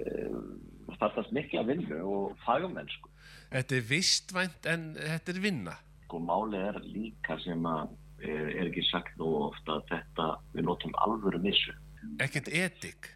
um, 0.07 0.49
þarfast 0.97 1.37
mikla 1.37 1.67
vinnu 1.69 2.01
og 2.09 2.35
fagmennsku. 2.47 3.13
Þetta 3.53 3.77
er 3.77 3.87
vistvænt 3.93 4.69
en 4.73 4.91
þetta 4.97 5.35
er 5.35 5.43
vinna. 5.45 5.77
Sko, 6.07 6.25
máli 6.25 6.65
er 6.71 6.81
líka 6.89 7.37
sem 7.45 7.69
að 7.69 7.93
er, 8.23 8.45
er 8.55 8.67
ekki 8.67 8.85
sagt 8.89 9.17
nú 9.19 9.31
ofta 9.49 9.79
að 9.79 9.89
þetta, 9.93 10.29
við 10.55 10.69
notum 10.69 10.95
alvöru 11.05 11.41
missu. 11.43 11.75
Ekkert 12.23 12.47
etik. 12.55 13.11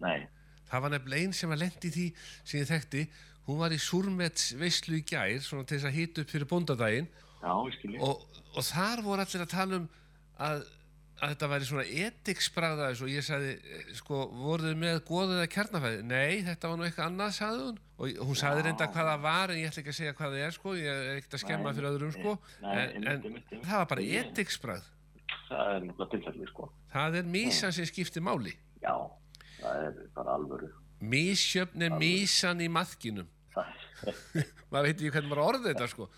Nei, 0.00 0.26
Það 0.66 0.82
var 0.82 0.92
nefnilega 0.96 1.26
einn 1.26 1.36
sem 1.36 1.52
var 1.52 1.60
lent 1.60 1.86
í 1.86 1.92
því 1.94 2.06
sem 2.42 2.60
ég 2.60 2.70
þekkti, 2.70 3.02
hún 3.46 3.60
var 3.60 3.74
í 3.74 3.78
súrmets 3.82 4.48
veislu 4.58 4.98
í 4.98 5.04
gær, 5.06 5.36
svona 5.44 5.66
til 5.66 5.78
þess 5.78 5.90
að 5.90 5.98
hýta 6.00 6.22
upp 6.22 6.32
fyrir 6.32 6.50
bóndadaginn 6.50 7.06
já, 7.06 7.52
og, 7.54 8.24
og 8.56 8.66
þar 8.66 9.04
voru 9.06 9.22
allir 9.22 9.44
að 9.44 9.52
tala 9.52 9.78
um 9.80 9.86
að, 10.42 10.64
að 11.16 11.32
þetta 11.32 11.48
væri 11.48 11.66
svona 11.68 11.84
etiksbragðaðis 12.04 13.02
og 13.04 13.10
ég 13.12 13.24
sagði, 13.24 13.52
eh, 13.56 13.84
sko, 13.96 14.18
voruð 14.36 14.70
þið 14.70 14.80
með 14.82 14.98
góðið 15.08 15.42
að 15.42 15.52
kjarnafæði? 15.54 16.02
Nei, 16.10 16.42
þetta 16.44 16.70
var 16.70 16.76
nú 16.76 16.86
eitthvað 16.86 17.08
annað, 17.10 17.30
sagði 17.36 17.62
hún 17.64 17.78
og 17.96 18.26
hún 18.28 18.36
sagði 18.36 18.66
reynda 18.66 18.88
hvað 18.92 19.08
það 19.08 19.22
var 19.24 19.52
en 19.52 19.60
ég 19.62 19.70
ætla 19.70 19.82
ekki 19.82 19.92
að 19.94 19.98
segja 20.00 20.16
hvað 20.18 20.34
það 20.34 20.44
er, 20.44 20.56
sko, 20.56 20.74
ég 20.76 20.90
er 20.92 21.16
ekkert 21.16 21.36
að 21.38 21.42
skemma 21.42 21.72
fyrir 21.72 21.90
öðrum, 21.90 22.12
sko, 22.12 22.34
en, 22.60 23.08
en 23.08 23.62
það 23.64 23.80
var 23.80 23.88
bara 23.94 24.06
etiksbragð. 24.20 24.90
Það 25.46 25.70
er 25.72 25.86
náttúrulega 25.86 26.10
tilfelli, 26.12 26.48
sko. 26.50 26.68
Það 26.92 27.18
er 27.20 27.30
mísan 27.32 27.72
sem 27.72 27.88
skiptir 27.88 28.24
máli. 28.26 28.52
Já, 28.82 28.94
það 29.62 29.86
er 29.86 29.98
bara 30.18 30.36
alvöru. 30.36 30.68
Mísjöfn 31.00 31.86
er 31.88 31.96
mísan 31.96 32.60
í 32.64 32.68
maðkinum. 32.72 33.32
Það, 33.56 34.48
maður 34.68 34.90
veit 34.90 34.98
ekki 34.98 35.12
hvernig 35.14 35.30
maður 35.30 35.46
orðið 35.46 35.70
þetta, 35.70 35.86
sko. 35.88 36.10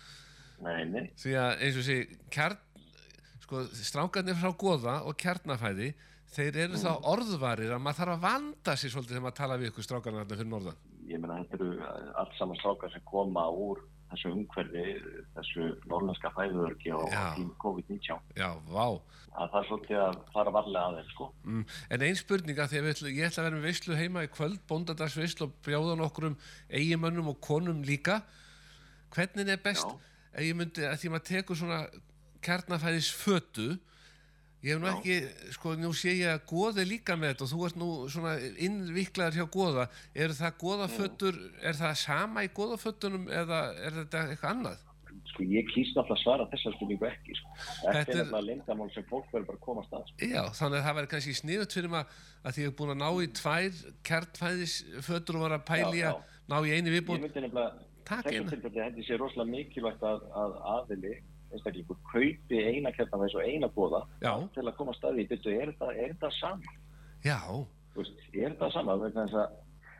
nei, 0.59 0.79
nei, 0.91 1.03
sko, 3.49 3.65
strákarnir 3.73 4.37
frá 4.37 4.53
goða 4.53 4.99
og 5.09 5.17
kjarnafæði 5.17 5.93
þeir 6.29 6.57
eru 6.67 6.79
þá 6.79 6.91
orðvarir 7.09 7.73
að 7.73 7.81
maður 7.81 8.03
þarf 8.03 8.15
að 8.15 8.25
vanda 8.27 8.75
sér 8.77 8.93
svolítið 8.93 9.15
þegar 9.15 9.25
maður 9.25 9.39
tala 9.39 9.57
við 9.57 9.71
ykkur 9.71 9.87
strákarnir 9.87 10.21
þarna 10.21 10.39
fyrir 10.39 10.51
norðan 10.51 10.83
ég 11.09 11.21
meina 11.21 11.39
þetta 11.39 11.57
eru 11.57 11.69
allt 12.21 12.35
saman 12.37 12.59
strákar 12.59 12.93
sem 12.93 13.05
koma 13.09 13.47
úr 13.49 13.81
þessu 14.09 14.31
umhverfi, 14.33 14.83
þessu 15.35 15.65
norðlenska 15.89 16.31
fæðurörki 16.33 16.93
tím 17.37 17.49
COVID-19. 17.61 18.19
já, 18.37 18.49
vá 18.69 19.01
Það 19.29 19.51
þarf 19.53 19.67
svolítið 19.69 19.99
að 20.01 20.15
fara 20.33 20.51
varlega 20.51 20.85
að 20.89 20.95
þeim, 20.97 21.09
sko. 21.13 21.25
mm. 21.45 21.65
en 21.93 22.03
ein 22.07 22.17
spurninga 22.17 22.65
því 22.67 22.79
að 22.79 22.85
við 22.85 22.95
ætla, 22.95 23.11
ég 23.13 23.27
ætla 23.27 23.41
að 23.43 23.47
vera 23.47 23.59
með 23.59 23.67
veislu 23.69 23.97
heima 23.99 24.23
í 24.25 24.31
kvöld 24.33 24.63
bóndadagsveislu 24.69 25.45
og 25.45 25.55
brjóða 25.65 25.97
nokkrum 25.99 26.37
eigimönnum 26.67 27.29
og 27.33 27.41
konum 27.45 27.83
líka 27.85 28.19
hvernig 29.13 29.53
er 29.53 29.61
best 29.61 29.85
Já. 29.85 29.99
ef 30.33 30.47
ég 30.47 30.57
myndi 30.57 30.87
að 30.89 30.97
því 31.03 31.13
maður 31.13 31.27
tekur 31.29 31.61
svona 31.61 31.79
kjarnafæðis 32.45 33.09
fötu 33.15 33.69
ég 34.59 34.73
hef 34.75 34.81
nú 34.83 34.89
ekki, 34.91 35.15
sko, 35.55 35.75
nú 35.79 35.93
sé 35.95 36.11
ég 36.19 36.33
að 36.33 36.41
goði 36.51 36.83
líka 36.89 37.15
með 37.15 37.29
þetta. 37.31 37.45
Og 37.45 37.51
þú 37.53 37.65
ert 37.69 37.77
nú 37.79 37.89
svona 38.11 38.33
innviklaður 38.59 39.37
hjá 39.39 39.45
goða. 39.53 39.85
Eru 40.13 40.33
það 40.35 40.57
goðafötur, 40.65 41.37
er 41.63 41.73
það 41.79 41.93
sama 42.01 42.43
í 42.43 42.51
goðafötunum 42.57 43.29
eða 43.31 43.61
er 43.79 43.91
þetta 44.01 44.25
eitthvað 44.33 44.51
annað? 44.55 44.85
Sko 45.29 45.43
ég 45.45 45.65
kýst 45.69 45.95
náttúrulega 45.95 46.15
að 46.17 46.23
svara 46.23 46.45
þessar 46.51 46.73
spurningu 46.75 47.05
ekki, 47.07 47.35
sko. 47.37 47.49
Þetta 47.59 47.93
Þetta 47.93 48.11
er 48.11 48.19
er- 48.19 48.25
náttúrulega 48.25 48.47
lindamál 48.49 48.89
sem 48.93 49.05
fólk 49.09 49.27
verður 49.31 49.47
bara 49.47 49.57
að 49.57 49.65
komast 49.65 49.91
að, 49.93 50.03
sko. 50.09 50.15
Já, 50.27 50.43
þannig 50.59 50.77
að 50.79 50.85
það 50.89 50.95
væri 50.99 51.11
kannski 51.13 51.33
sniðut 51.39 51.75
fyrir 51.77 51.91
maður 51.93 52.07
að 52.43 52.51
því 52.53 52.59
ég 52.59 52.67
hef 52.69 52.75
búin 52.79 52.93
að 52.93 52.99
ná 52.99 53.09
í 53.09 53.27
tvær 53.39 53.73
kjarnfæðisfötur 54.09 55.35
og 55.39 55.41
var 55.45 55.55
að 55.59 55.65
pæli 55.69 56.01
að 56.09 56.15
ná 56.49 56.57
í 56.59 56.73
einu 56.75 56.89
nefnilega, 56.99 57.67
Takk 58.09 58.25
þessum 58.25 58.49
að, 61.49 61.53
að 61.53 61.57
einstaklingur, 61.57 61.97
kaupi 62.11 62.59
eina 62.69 62.91
kjartanvæs 62.95 63.35
og 63.35 63.43
eina 63.47 63.67
góða 63.75 64.01
Já. 64.21 64.33
til 64.53 64.63
að 64.67 64.75
koma 64.77 64.91
að 64.93 64.97
staði 64.99 65.23
í 65.23 65.27
byttu. 65.29 65.49
Er 65.55 65.71
þetta, 65.73 65.89
er 65.95 66.13
þetta 66.13 66.31
sama? 66.39 66.75
Já, 67.25 67.39
veist, 67.95 68.21
er 68.33 68.53
þetta 68.53 68.71
sama? 68.73 68.95
Vegna 69.01 69.25
þess 69.27 69.39
að 69.41 69.57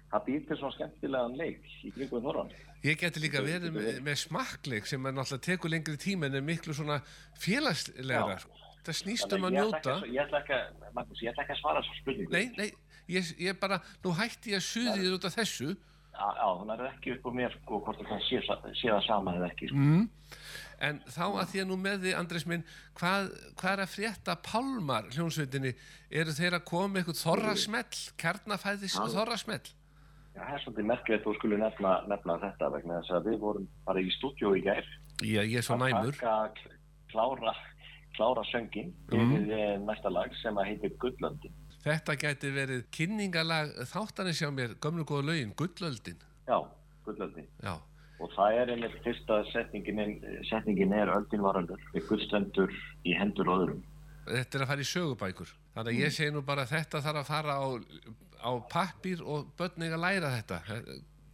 það 0.09 0.23
býr 0.25 0.45
til 0.47 0.57
svona 0.57 0.75
skemmtilegan 0.77 1.37
leik 1.37 1.65
í 1.85 1.91
kringum 1.97 2.23
þorran. 2.25 2.53
Ég 2.83 2.97
geti 3.01 3.19
líka 3.19 3.41
verið 3.43 3.73
með, 3.75 3.99
með 4.05 4.15
smakkleik 4.23 4.87
sem 4.87 5.05
er 5.05 5.11
náttúrulega 5.17 5.45
tekur 5.49 5.69
lengri 5.73 5.97
tíma 5.99 6.29
en 6.29 6.35
er 6.39 6.41
miklu 6.47 6.73
svona 6.73 7.01
félagslegra. 7.43 8.37
Já. 8.39 8.65
Það 8.87 8.95
snýst 9.01 9.33
um 9.35 9.43
að 9.49 9.57
njóta. 9.57 9.93
að- 9.99 10.07
Ég 10.13 10.21
ætla 10.23 10.39
ekki 10.39 10.53
að, 10.55 10.93
Magnús, 10.95 11.21
ég 11.21 11.29
ætla 11.33 11.43
ekki 11.43 11.53
að 11.53 11.59
svara 11.61 11.81
svo 11.83 11.93
spurningu. 11.99 12.31
Nei, 12.31 12.51
nei, 12.57 12.71
ég, 13.09 13.33
ég 13.37 13.59
bara, 13.59 13.81
nú 14.03 14.13
hætti 14.15 14.51
ég 14.53 14.61
að 14.61 14.67
suði 14.69 14.99
þér 15.03 15.13
út 15.17 15.25
af 15.25 15.35
þessu. 15.35 15.75
Já, 16.19 16.47
þannig 16.59 16.79
er 16.79 16.87
ekki 16.89 17.11
upp 17.17 17.25
á 17.27 17.31
mér 17.35 17.51
sko 17.61 17.79
hvort 17.85 17.99
það 17.99 18.23
sé, 18.27 18.39
sé 18.75 18.87
það 18.89 19.05
sama 19.05 19.35
eða 19.37 19.51
ekki. 19.51 19.67
Sko. 19.67 19.75
Mm. 19.77 20.09
En 20.79 21.01
þá 21.11 21.25
að 21.41 21.49
því 21.51 21.61
að 21.61 21.67
nú 21.69 21.77
með 21.79 21.97
því, 22.05 22.11
Andres 22.15 22.45
minn, 22.47 22.63
hvað, 22.95 23.29
hvað 23.59 23.73
er 23.73 23.81
að 23.83 23.91
frétta 23.95 24.35
Pálmar 24.45 25.09
hljónsveitinni? 25.11 25.73
Eru 26.09 26.35
þeir 26.37 26.55
að 26.55 26.63
koma 26.69 27.01
eitthvað 27.01 27.19
þorrasmell, 27.19 27.99
kjarnafæðis 28.21 28.95
Já. 28.95 29.03
þorrasmell? 29.15 29.65
Já, 30.35 30.41
það 30.45 30.53
er 30.55 30.63
svolítið 30.63 30.87
merkilegt 30.93 31.25
þú 31.27 31.33
skulle 31.35 31.57
nefna, 31.59 31.93
nefna 32.07 32.37
þetta 32.45 32.69
vegna 32.77 32.99
þess 33.01 33.15
að 33.17 33.27
við 33.27 33.37
vorum 33.43 33.67
bara 33.85 33.99
í 33.99 34.11
stúdíu 34.15 34.53
í 34.55 34.63
gær. 34.63 34.87
Já, 35.19 35.41
ég 35.43 35.57
er 35.59 35.65
svo 35.67 35.75
næmur. 35.81 36.15
Að 36.23 36.61
klára, 37.11 37.55
klára 38.15 38.45
söngin 38.53 38.93
Mm. 39.11 39.33
fyrir 39.35 39.79
mm. 39.79 39.85
næsta 39.89 40.09
lag 40.13 40.31
sem 40.41 40.55
að 40.55 40.69
heitir 40.71 40.95
Gullöndin. 41.01 41.51
Þetta 41.83 42.15
gæti 42.19 42.51
verið 42.55 42.85
kynningalag 42.91 43.75
þáttanins 43.87 44.39
hjá 44.39 44.49
mér, 44.51 44.75
gömlu 44.79 45.03
góða 45.07 45.31
lögin, 45.31 45.53
Gullöldin. 45.55 46.19
Já, 46.47 46.59
Gullöndin. 47.05 47.47
Já. 47.63 47.75
Og 48.19 48.31
það 48.35 48.57
er 48.59 48.73
einmitt 48.73 48.97
fyrsta 49.05 49.39
setningin, 49.53 50.17
setningin 50.49 50.95
er 50.95 51.11
öldin 51.13 51.43
varaldur 51.43 51.79
við 51.93 52.07
gullstendur 52.09 52.73
í 53.07 53.15
hendur 53.15 53.51
öðrum. 53.53 53.79
Þetta 54.29 54.57
er 54.57 54.63
að 54.65 54.71
fara 54.73 54.83
í 54.83 54.89
sögubækur. 54.89 55.53
Þannig 55.75 55.95
að 55.95 56.03
ég 56.03 56.13
segi 56.13 56.33
nú 56.35 56.43
bara 56.45 56.65
að 56.65 56.73
þetta 56.75 57.01
þarf 57.05 57.21
að 57.21 57.29
fara 57.29 57.55
á, 57.55 57.67
á 58.43 58.51
pappír 58.69 59.23
og 59.23 59.47
börning 59.57 59.95
að 59.95 60.03
læra 60.03 60.33
þetta. 60.35 60.59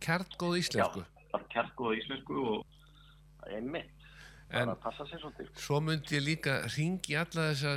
Kjartgóð 0.06 0.60
íslensku. 0.62 1.04
Já, 1.04 1.28
það 1.34 1.50
kjartgóða 1.56 2.00
íslensku 2.04 2.46
og 2.54 3.50
einmitt. 3.50 4.05
En-. 4.54 4.72
Svo 5.58 5.80
myndi 5.82 6.16
ég 6.20 6.24
líka 6.24 6.60
ringi 6.70 7.16
alla 7.18 7.50
þessa 7.50 7.74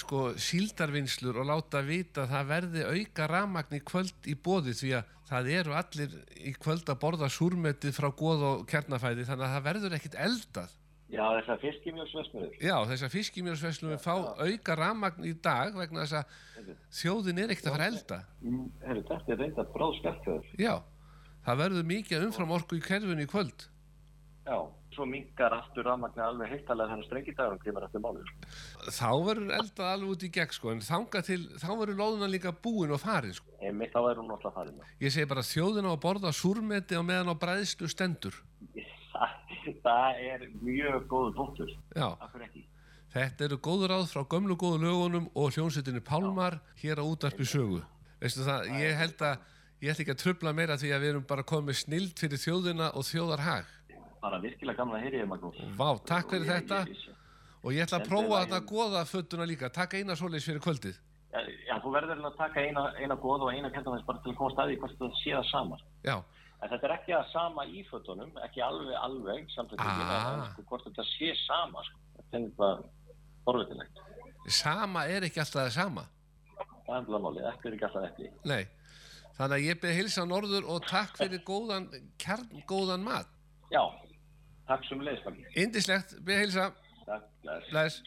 sko 0.00 0.32
síldarvinnslur 0.34 1.38
og 1.40 1.48
láta 1.48 1.82
vita 1.86 2.24
að 2.24 2.32
það 2.34 2.50
verði 2.50 2.84
auka 2.90 3.28
ramagn 3.30 3.78
í 3.78 3.82
kvöld 3.86 4.28
í 4.28 4.34
bóði 4.34 4.74
því 4.76 4.92
að 4.98 5.12
það 5.30 5.50
eru 5.60 5.76
allir 5.78 6.16
í 6.42 6.52
kvöld 6.58 6.90
að 6.90 7.00
borða 7.04 7.30
súrmetið 7.32 7.96
frá 7.96 8.10
góð 8.10 8.46
og 8.50 8.64
kjarnafæði 8.68 9.28
þannig 9.30 9.46
að 9.46 9.54
það 9.54 9.66
verður 9.68 9.98
ekkit 9.98 10.18
eldað. 10.26 10.74
Já, 11.12 11.22
þessar 11.36 11.58
fiskimjölsvesmiður. 11.60 12.52
Já, 12.56 12.74
þess 12.88 13.04
að 13.04 13.10
fiskimjölsveslum 13.12 13.98
fá 14.00 14.12
auka 14.16 14.76
ramagn 14.80 15.26
í 15.28 15.32
dag 15.44 15.74
vegna 15.76 16.06
þess 16.06 16.22
að 16.22 16.76
þjóðin 16.98 17.42
er 17.42 17.52
ekkert 17.52 17.68
að 17.68 17.76
fara 17.76 17.88
elda. 17.92 18.20
Herru, 18.86 19.02
þetta 19.10 19.34
er 19.34 19.42
reynda 19.42 19.66
bráð 19.74 19.98
spjallfjöður. 19.98 20.54
Já, 20.62 20.72
það 21.44 21.60
verður 21.62 21.90
mikið 21.90 22.24
umfram 22.28 22.54
orku 22.56 22.78
í 22.80 22.84
kerfinu 22.86 23.26
í 23.26 23.28
kvöld. 23.28 23.66
Já, 24.48 24.56
svo 24.94 25.06
mingar 25.08 25.54
aftur 25.56 25.86
rafmagna 25.86 26.26
alveg 26.28 26.50
heittalega 26.52 26.92
þennan 26.92 27.06
strengidagur 27.06 27.60
kemur 27.62 27.86
eftir 27.86 28.02
mánuð. 28.04 28.32
Þá 28.88 29.10
verður 29.26 29.52
eldað 29.58 29.92
alveg 29.92 30.14
út 30.14 30.26
í 30.26 30.30
gegn 30.36 30.56
sko, 30.56 30.72
en 30.72 30.82
þanga 30.84 31.22
til, 31.26 31.40
þá 31.62 31.68
verður 31.70 32.00
lóðuna 32.00 32.28
líka 32.32 32.52
búin 32.64 32.92
og 32.94 33.00
farin 33.02 33.36
sko. 33.36 33.54
Einmitt 33.60 33.94
þá 33.94 34.00
er 34.10 34.20
hún 34.22 34.34
alltaf 34.34 34.56
farin. 34.56 34.82
Ég 35.02 35.14
segi 35.14 35.30
bara 35.30 35.46
þjóðin 35.46 35.88
á 35.88 35.94
borða 36.02 36.32
súrmeti 36.36 36.98
og 36.98 37.06
meðan 37.08 37.32
á 37.32 37.36
bræðslu 37.44 37.88
stendur. 37.92 38.34
Það, 39.82 40.18
er 40.18 40.40
mjög 40.58 41.04
góður 41.06 41.34
punktur. 41.36 41.70
Já. 41.94 42.08
Akkur 42.18 42.42
ekki. 42.42 42.64
Þetta 43.12 43.44
eru 43.46 43.58
góður 43.62 43.92
ráð 43.92 44.06
frá 44.10 44.22
gömlu 44.26 44.56
góðu 44.58 44.78
lögunum 44.82 45.28
og 45.38 45.52
hljónsettinni 45.54 46.00
Pálmar 46.02 46.58
hér 46.80 46.98
á 46.98 47.04
útarpi 47.04 47.44
sögu. 47.46 47.82
Veistu 48.18 48.42
það, 48.46 48.70
ég 48.80 48.96
held 48.98 49.22
að 49.22 49.36
ég 49.82 49.92
ætla 49.92 50.06
að 54.22 54.26
að 54.26 54.30
bara 54.30 54.40
virkilega 54.42 54.76
gamla 54.78 54.98
að 54.98 55.02
heyri 55.02 55.18
ég, 55.18 55.28
Magnús. 55.28 55.56
Vá, 55.76 55.88
takk 56.06 56.30
fyrir 56.30 56.46
þetta 56.46 56.86
og 57.62 57.72
ég 57.72 57.82
ætla 57.86 57.98
að 57.98 58.08
prófa 58.08 58.44
þetta 58.44 58.60
goða 58.66 59.04
fötuna 59.06 59.46
líka. 59.46 59.70
Takk 59.70 59.94
eina 59.94 60.14
svoleiðis 60.14 60.46
fyrir 60.46 60.60
kvöldið. 60.60 61.00
Já, 61.32 61.40
já, 61.66 61.80
þú 61.80 61.92
verður 61.94 62.26
að 62.28 62.36
taka 62.36 62.60
eina, 62.60 62.92
eina 63.00 63.16
góð 63.16 63.46
og 63.46 63.52
eina 63.54 63.70
kendamæs 63.70 64.04
bara 64.04 64.18
til 64.22 64.32
að 64.32 64.36
koma 64.36 64.50
staði 64.52 64.78
hvort 64.78 64.98
það 64.98 65.12
sé 65.22 65.30
það 65.32 65.50
sama. 65.50 65.78
Já, 66.04 66.22
En 66.62 66.68
þetta 66.70 66.86
er 66.86 66.92
ekki 66.94 67.10
það 67.10 67.30
sama 67.32 67.64
í 67.66 67.80
fötunum, 67.90 68.28
ekki 68.44 68.60
alveg, 68.62 68.94
alveg, 68.94 69.48
samt 69.50 69.72
að 69.72 69.80
Ah. 69.82 70.52
sko, 70.52 70.62
hvort 70.62 70.84
þetta 70.86 71.02
sé 71.18 71.34
sama, 71.46 71.82
sko. 71.82 71.98
Þetta 72.18 72.36
er 72.38 72.50
bara 72.56 72.82
forvitilegt. 73.44 73.98
sama 74.46 75.06
er 75.06 75.22
ekki 75.22 75.40
alltaf 75.40 75.66
það 75.66 75.70
sama. 75.72 76.04
Það 76.86 76.94
er 76.94 77.00
alveg 77.00 77.20
málið, 77.24 77.48
ekki 77.50 77.66
er 77.66 77.72
ekki 77.72 77.84
alltaf 77.84 78.04
ekki. 78.12 78.30
Nei, 78.44 78.68
þannig 79.38 79.56
að 79.58 79.66
ég 79.66 79.80
beði 79.80 79.94
hilsa 79.96 80.24
norður 80.24 80.68
og 80.68 80.86
takk 80.86 81.16
fyrir 81.16 81.42
góðan, 81.42 81.90
kjarngóðan 82.16 83.02
mat. 83.02 83.26
Já, 83.72 83.82
takk 84.66 84.84
sem 84.88 85.02
Maggi. 85.24 85.46
Indislegt, 85.64 86.16
beði 86.26 86.46
hilsa. 86.46 86.68
Takk, 87.06 87.28
bless. 87.70 88.02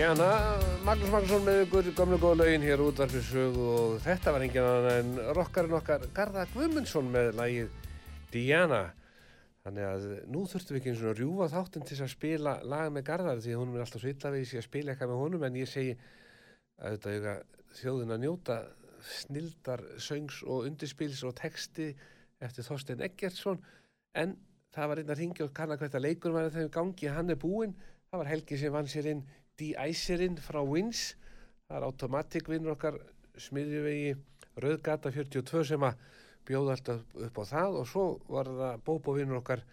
Diana, 0.00 0.56
Magnús 0.80 1.10
Magnússon 1.12 1.42
með 1.44 1.58
ykkur 1.66 1.88
gamlu 1.92 2.16
góða 2.16 2.38
lögin 2.40 2.62
hér 2.64 2.80
út 2.80 3.02
af 3.04 3.10
sögu 3.12 3.64
og 3.68 3.96
þetta 4.00 4.32
var 4.32 4.44
engin 4.46 4.64
annan 4.64 4.94
en 4.94 5.32
rockarinn 5.36 5.74
okkar 5.76 6.06
Garðar 6.16 6.48
Guðmundsson 6.54 7.10
með 7.12 7.26
lagið 7.36 7.74
Diana. 8.32 8.78
Þannig 9.60 9.88
að 9.90 10.06
nú 10.32 10.46
þurftum 10.48 10.72
við 10.72 10.80
ekki 10.80 10.90
eins 10.94 11.02
og 11.04 11.18
rjúfa 11.18 11.50
þáttinn 11.52 11.84
til 11.90 11.98
að 11.98 12.08
spila 12.14 12.54
lag 12.72 12.88
með 12.94 13.04
Garðar 13.10 13.42
því 13.44 13.58
hún 13.60 13.74
er 13.74 13.84
alltaf 13.84 14.00
svo 14.00 14.14
illa 14.14 14.30
við 14.32 14.46
sig 14.48 14.62
að 14.62 14.66
spila 14.70 14.94
eitthvað 14.94 15.12
með 15.12 15.20
honum 15.20 15.44
en 15.50 15.58
ég 15.60 15.68
segi 15.68 15.92
að 16.80 16.96
þetta 16.96 17.12
auka 17.18 17.34
þjóðin 17.82 18.16
að 18.16 18.24
njóta 18.24 18.58
snildar 19.18 19.84
söngs 20.00 20.40
og 20.46 20.70
undirspils 20.70 21.20
og 21.28 21.36
texti 21.42 21.90
eftir 22.40 22.68
Þorstein 22.70 23.04
Eggertsson. 23.04 23.60
En 24.16 24.32
það 24.72 24.94
var 24.94 25.04
einn 25.04 25.12
að 25.12 25.22
ringja 25.26 25.44
og 25.44 25.52
kanna 25.60 25.76
hvert 25.76 26.00
að 26.00 26.08
leikur 26.08 26.32
var 26.32 26.48
þegar 26.48 26.72
gangi 26.80 27.12
hann 27.12 27.36
er 27.36 27.42
búinn. 27.44 27.76
Það 28.10 28.24
var 28.24 28.32
Helgi 28.32 28.56
sem 28.58 28.72
vann 28.74 28.88
sér 28.90 29.12
inn 29.12 29.20
de-icerinn 29.60 30.38
frá 30.42 30.60
Wins. 30.66 31.14
Það 31.68 31.76
er 31.78 31.86
automatic 31.86 32.48
vinnur 32.50 32.74
okkar 32.74 32.98
smiðjuvegi 33.40 34.14
Rauðgata 34.60 35.12
42 35.14 35.66
sem 35.70 35.84
að 35.86 36.00
bjóða 36.48 36.76
alltaf 36.76 37.20
upp 37.28 37.38
á 37.38 37.44
það. 37.52 37.76
Og 37.82 37.90
svo 37.90 38.06
var 38.28 38.50
það 38.50 38.80
Bóbo 38.88 39.14
vinnur 39.16 39.40
okkar 39.42 39.64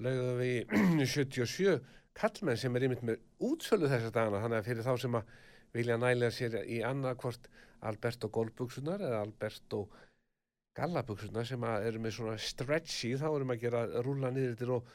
laugavegi 0.00 1.06
77 1.16 1.80
kallmenn 2.20 2.60
sem 2.60 2.76
er 2.76 2.86
yfir 2.88 3.02
með 3.10 3.24
útsölu 3.50 3.90
þessar 3.90 4.14
dagana. 4.14 4.44
Þannig 4.44 4.60
að 4.60 4.70
fyrir 4.70 4.86
þá 4.86 4.94
sem 5.04 5.18
að 5.18 5.34
vilja 5.74 5.98
nælega 6.00 6.34
sér 6.34 6.56
í 6.66 6.80
annarkvort 6.86 7.50
Alberto 7.86 8.30
Golbuksunar 8.32 9.02
eða 9.02 9.20
Alberto 9.24 9.84
Gallabuksunar 10.76 11.46
sem 11.48 11.64
eru 11.70 12.00
með 12.02 12.16
svona 12.16 12.36
stretchy 12.40 13.14
þá 13.18 13.28
erum 13.30 13.54
að 13.54 13.62
gera 13.64 13.84
rúla 14.04 14.30
niður 14.34 14.58
til 14.60 14.72
og 14.76 14.90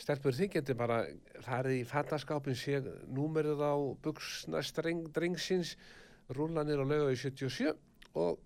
stelpur 0.00 0.36
þingjandi 0.36 0.76
bara 0.78 1.00
farið 1.44 1.80
í 1.80 1.88
fattaskapin 1.88 2.56
sé 2.56 2.80
númerið 3.12 3.60
á 3.60 3.74
buksna 4.04 4.62
drengsins 5.14 5.76
rúlanir 6.36 6.80
á 6.80 6.84
lauga 6.86 7.12
í 7.12 7.18
77 7.20 7.74
og 8.20 8.38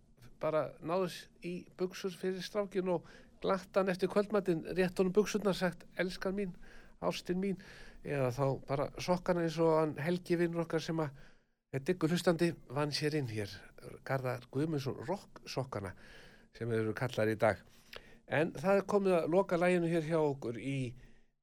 bara 0.42 0.66
náðus 0.82 1.24
í 1.46 1.64
buksur 1.78 2.14
fyrir 2.18 2.42
strákin 2.42 2.90
og 2.92 3.06
glattan 3.42 3.88
eftir 3.92 4.10
kvöldmattin 4.12 4.64
rétt 4.76 4.98
honum 4.98 5.12
buksurnar 5.12 5.56
sagt 5.56 5.84
elskan 6.00 6.34
mín, 6.34 6.54
ástin 7.00 7.40
mín 7.40 7.60
eða 8.04 8.32
þá 8.32 8.46
bara 8.68 8.88
sokkana 8.98 9.44
eins 9.44 9.58
og 9.60 9.78
hann 9.78 9.94
helgi 10.00 10.36
vinnur 10.40 10.64
okkar 10.64 10.82
sem 10.82 11.00
að 11.00 11.12
diggur 11.84 12.12
hlustandi 12.12 12.52
vann 12.70 12.92
sér 12.92 13.16
inn 13.18 13.30
hér 13.30 13.52
Garðar 14.04 14.44
Guðmundsson 14.52 15.00
rock 15.08 15.42
sokkana 15.48 15.92
sem 16.56 16.70
eru 16.72 16.94
kallar 16.96 17.28
í 17.28 17.38
dag. 17.40 17.58
En 18.28 18.52
það 18.56 18.78
er 18.78 18.86
komið 18.88 19.16
að 19.18 19.32
loka 19.34 19.58
læginu 19.60 19.90
hér 19.90 20.06
hjá 20.06 20.18
okkur 20.20 20.58
í 20.60 20.78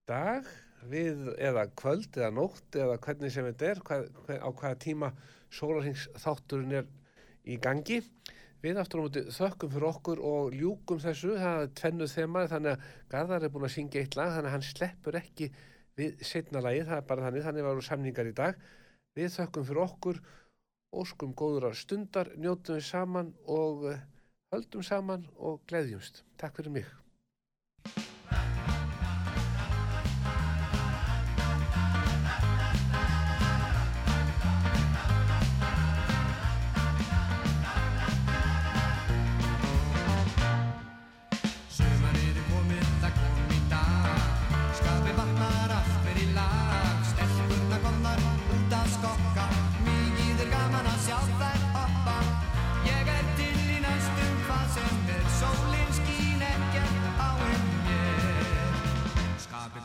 dag 0.09 0.47
við 0.91 1.29
eða 1.37 1.67
kvöld 1.77 2.17
eða 2.17 2.31
nótt 2.33 2.77
eða 2.77 2.97
hvernig 3.05 3.33
sem 3.33 3.47
þetta 3.49 3.69
er 3.69 3.81
hvað, 3.85 4.07
á 4.41 4.49
hvaða 4.49 4.79
tíma 4.81 5.11
sólarhengs 5.53 6.07
þátturinn 6.23 6.77
er 6.81 6.89
í 7.45 7.57
gangi 7.61 8.01
við 8.61 8.79
aftur 8.81 9.01
á 9.01 9.05
móti 9.05 9.25
þökkum 9.33 9.73
fyrir 9.73 9.87
okkur 9.89 10.21
og 10.25 10.55
ljúkum 10.57 11.01
þessu, 11.01 11.35
það 11.37 11.63
er 11.63 11.71
tvennuð 11.79 12.13
þema 12.15 12.45
þannig 12.49 12.75
að 12.75 12.89
Garðar 13.13 13.45
er 13.45 13.53
búin 13.53 13.67
að 13.67 13.75
syngja 13.75 14.03
eitt 14.03 14.17
lag 14.17 14.35
þannig 14.35 14.51
að 14.51 14.55
hann 14.57 14.67
sleppur 14.67 15.17
ekki 15.21 15.49
við 15.97 16.21
setna 16.25 16.61
lagi, 16.63 16.85
það 16.87 16.97
er 16.97 17.07
bara 17.09 17.25
þannig, 17.27 17.45
þannig 17.47 17.67
varu 17.67 17.85
samningar 17.85 18.29
í 18.29 18.37
dag 18.37 18.61
við 19.17 19.33
þökkum 19.35 19.67
fyrir 19.67 19.83
okkur 19.85 20.21
óskum 20.91 21.35
góður 21.37 21.75
stundar, 21.77 22.31
njótum 22.37 22.77
við 22.77 22.87
saman 22.87 23.31
og 23.47 23.85
eh, 23.91 24.01
höldum 24.51 24.83
saman 24.83 25.27
og 25.39 25.61
gleðjumst. 25.71 26.23
Takk 26.39 26.59
fyrir 26.59 26.75
mig. 26.79 26.89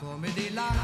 Komið 0.00 0.38
í 0.42 0.46
lag 0.56 0.78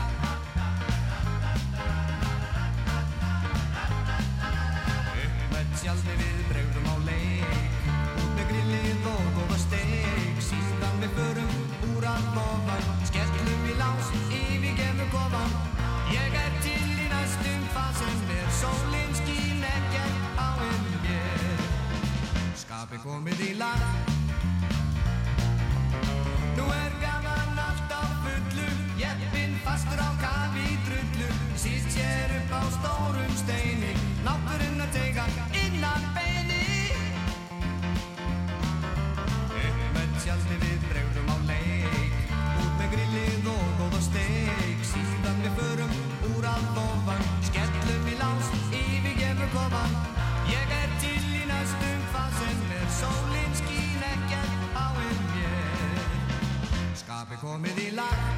Upp 5.23 5.43
með 5.53 5.75
tjaldi 5.81 6.15
við 6.21 6.39
bregðum 6.49 6.89
á 6.89 6.97
leik 7.09 7.91
Út 8.23 8.31
með 8.39 8.47
grillið 8.53 9.09
og 9.13 9.29
góða 9.37 9.59
steik 9.61 10.41
Síðan 10.47 10.97
við 11.03 11.15
förum 11.19 11.55
úr 11.91 12.09
að 12.09 12.31
lofan 12.39 12.89
Skellum 13.11 13.69
í 13.69 13.77
lás, 13.81 14.11
yfirgefum 14.39 15.13
kofan 15.13 15.57
Ég 16.15 16.41
er 16.45 16.59
til 16.65 16.97
í 16.97 17.09
næstum 17.13 17.69
sem 18.01 18.27
er 18.39 18.51
Sólinn 18.63 19.17
skín 19.21 19.65
ekkert 19.75 20.41
á 20.41 20.49
um 20.57 20.91
mér 21.05 21.65
Skapið 22.65 23.05
komið 23.05 23.49
í 23.51 23.55
lag 23.61 23.89
Nú 26.57 26.69
er 26.71 26.93
gaman 27.01 27.12
fastur 29.83 29.99
á 29.99 30.11
kafi 30.21 30.63
í 30.63 30.77
drullu 30.87 31.29
Sýst 31.57 31.91
sér 31.95 32.31
upp 32.39 32.53
á 32.55 32.63
stórum 32.77 33.33
steini. 33.37 33.93
Náttúrinn 34.25 34.83
að 34.83 34.91
teiga 34.95 35.25
innan 35.59 36.05
beini. 36.15 36.91
Upp 39.63 39.83
með 39.95 40.11
tjaldi 40.23 40.59
við 40.63 40.87
bregðum 40.91 41.31
á 41.31 41.37
leik. 41.51 42.17
Út 42.63 42.73
með 42.79 42.89
grillið 42.95 43.49
og 43.55 43.69
góða 43.81 44.03
steik. 44.09 44.83
Síðan 44.93 45.43
við 45.45 45.59
förum 45.61 45.95
úr 46.33 46.49
að 46.51 46.67
lofan 46.77 47.23
Skellum 47.49 48.11
í 48.11 48.17
lás, 48.19 48.51
yfirgefum 48.77 49.55
kofan 49.55 49.95
Ég 50.51 50.75
er 50.83 50.93
til 51.01 51.23
í 51.39 51.45
næstum 51.49 52.07
hvað 52.13 52.39
sem 52.41 52.77
er. 52.79 52.87
Sólinn 52.99 53.59
skín 53.63 54.07
ekkert 54.11 54.77
á 54.77 54.87
um 54.91 55.27
mér. 55.33 56.07
Skapið 57.05 57.45
komið 57.47 57.85
í 57.87 57.91
lag 57.97 58.32